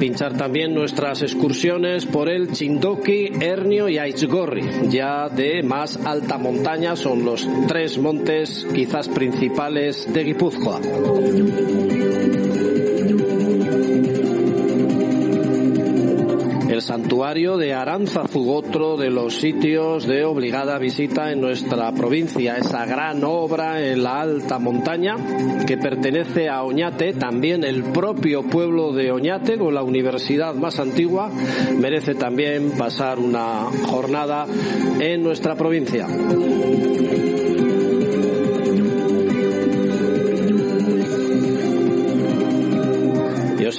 pinchar 0.05 0.37
también 0.37 0.75
nuestras 0.75 1.23
excursiones 1.23 2.05
por 2.05 2.29
el 2.29 2.53
Chindoki, 2.53 3.33
Ernio 3.41 3.89
y 3.89 3.97
Aizgorri, 3.97 4.91
ya 4.91 5.31
de 5.31 5.63
más 5.63 5.97
alta 6.05 6.37
montaña, 6.37 6.95
son 6.95 7.25
los 7.25 7.49
tres 7.67 7.97
montes 7.97 8.67
quizás 8.75 9.09
principales 9.09 10.13
de 10.13 10.25
Guipúzcoa. 10.25 10.81
El 16.75 16.83
santuario 16.83 17.57
de 17.57 17.73
Aránzazu, 17.73 18.51
otro 18.51 18.97
de 18.97 19.09
los 19.09 19.35
sitios 19.35 20.09
de 20.09 20.25
obligada 20.25 20.77
visita 20.79 21.31
en 21.31 21.41
nuestra 21.41 21.93
provincia, 21.93 22.57
esa 22.57 22.85
gran 22.85 23.23
obra 23.23 23.81
en 23.81 24.03
la 24.03 24.21
alta 24.21 24.59
montaña 24.59 25.15
que 25.67 25.77
pertenece 25.77 26.49
a 26.49 26.65
Oñate, 26.65 27.13
también 27.13 27.63
el 27.63 27.85
propio 27.85 28.43
pueblo 28.43 28.93
de 28.93 29.13
Oñate, 29.13 29.57
con 29.57 29.73
la 29.73 29.85
universidad 29.85 30.55
más 30.55 30.81
antigua, 30.81 31.31
merece 31.79 32.17
también 32.17 32.73
pasar 32.73 33.21
una 33.21 33.71
jornada 33.87 34.45
en 34.99 35.23
nuestra 35.23 35.55
provincia. 35.55 36.09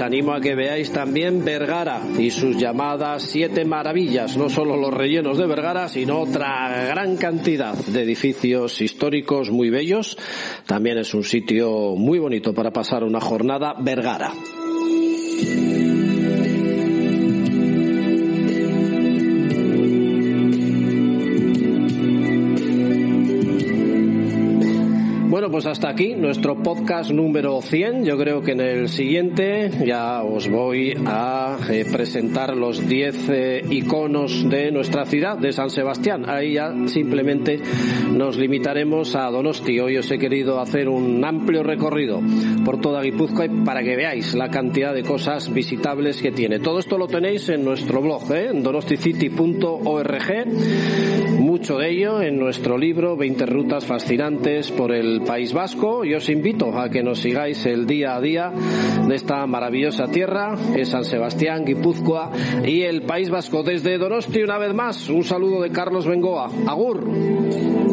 Animo 0.06 0.34
a 0.34 0.40
que 0.40 0.56
veáis 0.56 0.92
también 0.92 1.44
Vergara 1.44 2.02
y 2.18 2.30
sus 2.30 2.58
llamadas 2.58 3.24
siete 3.24 3.66
maravillas, 3.66 4.38
no 4.38 4.50
solo 4.50 4.78
los 4.78 4.94
rellenos 4.94 5.38
de 5.38 5.48
Vergara, 5.48 5.90
sino 5.90 6.20
otra 6.20 6.86
gran 6.88 7.18
cantidad 7.18 7.74
de 7.74 8.04
edificios 8.04 8.82
históricos 8.82 9.50
muy 9.50 9.70
bellos. 9.70 10.18
También 10.66 10.98
es 11.00 11.14
un 11.14 11.24
sitio 11.24 11.96
muy 11.96 12.20
bonito 12.20 12.54
para 12.54 12.72
pasar 12.72 13.04
una 13.04 13.20
jornada 13.20 13.76
Vergara. 13.80 14.32
Bueno, 25.46 25.58
pues 25.58 25.68
hasta 25.68 25.90
aquí 25.90 26.16
nuestro 26.16 26.56
podcast 26.56 27.12
número 27.12 27.62
100. 27.62 28.04
Yo 28.04 28.18
creo 28.18 28.42
que 28.42 28.54
en 28.54 28.62
el 28.62 28.90
siguiente 28.90 29.70
ya 29.86 30.24
os 30.24 30.50
voy 30.50 30.98
a 31.06 31.60
eh, 31.70 31.86
presentar 31.86 32.58
los 32.58 32.88
10 32.88 33.30
eh, 33.30 33.62
iconos 33.70 34.50
de 34.50 34.72
nuestra 34.72 35.06
ciudad, 35.06 35.38
de 35.38 35.54
San 35.54 35.70
Sebastián. 35.70 36.28
Ahí 36.28 36.54
ya 36.54 36.74
simplemente 36.88 37.60
nos 38.12 38.38
limitaremos 38.38 39.16
a 39.16 39.30
Donosti. 39.30 39.80
Hoy 39.80 39.98
os 39.98 40.10
he 40.10 40.18
querido 40.18 40.60
hacer 40.60 40.90
un 40.90 41.24
amplio 41.24 41.62
recorrido 41.62 42.22
por 42.64 42.82
toda 42.82 43.04
Guipúzcoa 43.04 43.46
para 43.64 43.84
que 43.84 43.96
veáis 43.96 44.34
la 44.34 44.50
cantidad 44.50 44.96
de 44.96 45.04
cosas 45.04 45.54
visitables 45.54 46.24
que 46.24 46.32
tiene. 46.32 46.58
Todo 46.58 46.80
esto 46.80 46.98
lo 46.98 47.06
tenéis 47.06 47.50
en 47.50 47.64
nuestro 47.64 48.02
blog, 48.02 48.34
¿eh? 48.34 48.48
en 48.50 48.64
donosticity.org. 48.64 50.46
Mucho 51.56 51.78
de 51.78 51.90
ello 51.90 52.22
en 52.22 52.38
nuestro 52.38 52.78
libro 52.78 53.16
20 53.16 53.46
rutas 53.46 53.86
fascinantes 53.86 54.72
por 54.72 54.92
el 54.92 55.22
País 55.22 55.54
Vasco 55.54 56.04
y 56.04 56.14
os 56.14 56.28
invito 56.28 56.78
a 56.78 56.90
que 56.90 57.02
nos 57.02 57.20
sigáis 57.20 57.66
el 57.66 57.88
día 57.88 58.14
a 58.14 58.20
día 58.20 58.52
de 59.08 59.16
esta 59.16 59.48
maravillosa 59.48 60.08
tierra, 60.08 60.58
es 60.76 60.90
San 60.90 61.06
Sebastián, 61.06 61.64
Guipúzcoa 61.64 62.30
y 62.66 62.82
el 62.82 63.04
País 63.04 63.30
Vasco. 63.30 63.64
Desde 63.64 63.98
Donosti 63.98 64.44
una 64.44 64.58
vez 64.58 64.74
más, 64.74 65.08
un 65.08 65.24
saludo 65.24 65.62
de 65.62 65.70
Carlos 65.72 66.06
Bengoa. 66.06 66.52
Agur. 66.68 67.85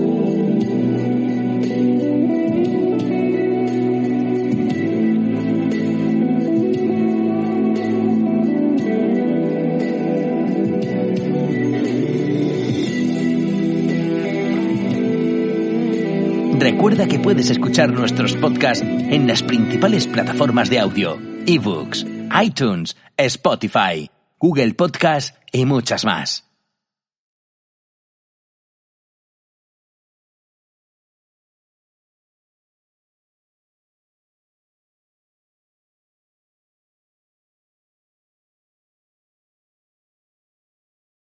Que 17.09 17.19
puedes 17.19 17.51
escuchar 17.51 17.91
nuestros 17.93 18.37
podcasts 18.37 18.83
en 18.83 19.27
las 19.27 19.43
principales 19.43 20.07
plataformas 20.07 20.71
de 20.71 20.79
audio, 20.79 21.19
ebooks, 21.47 22.07
iTunes, 22.43 22.97
Spotify, 23.19 24.11
Google 24.39 24.73
Podcast 24.73 25.37
y 25.53 25.67
muchas 25.67 26.07
más. 26.07 26.52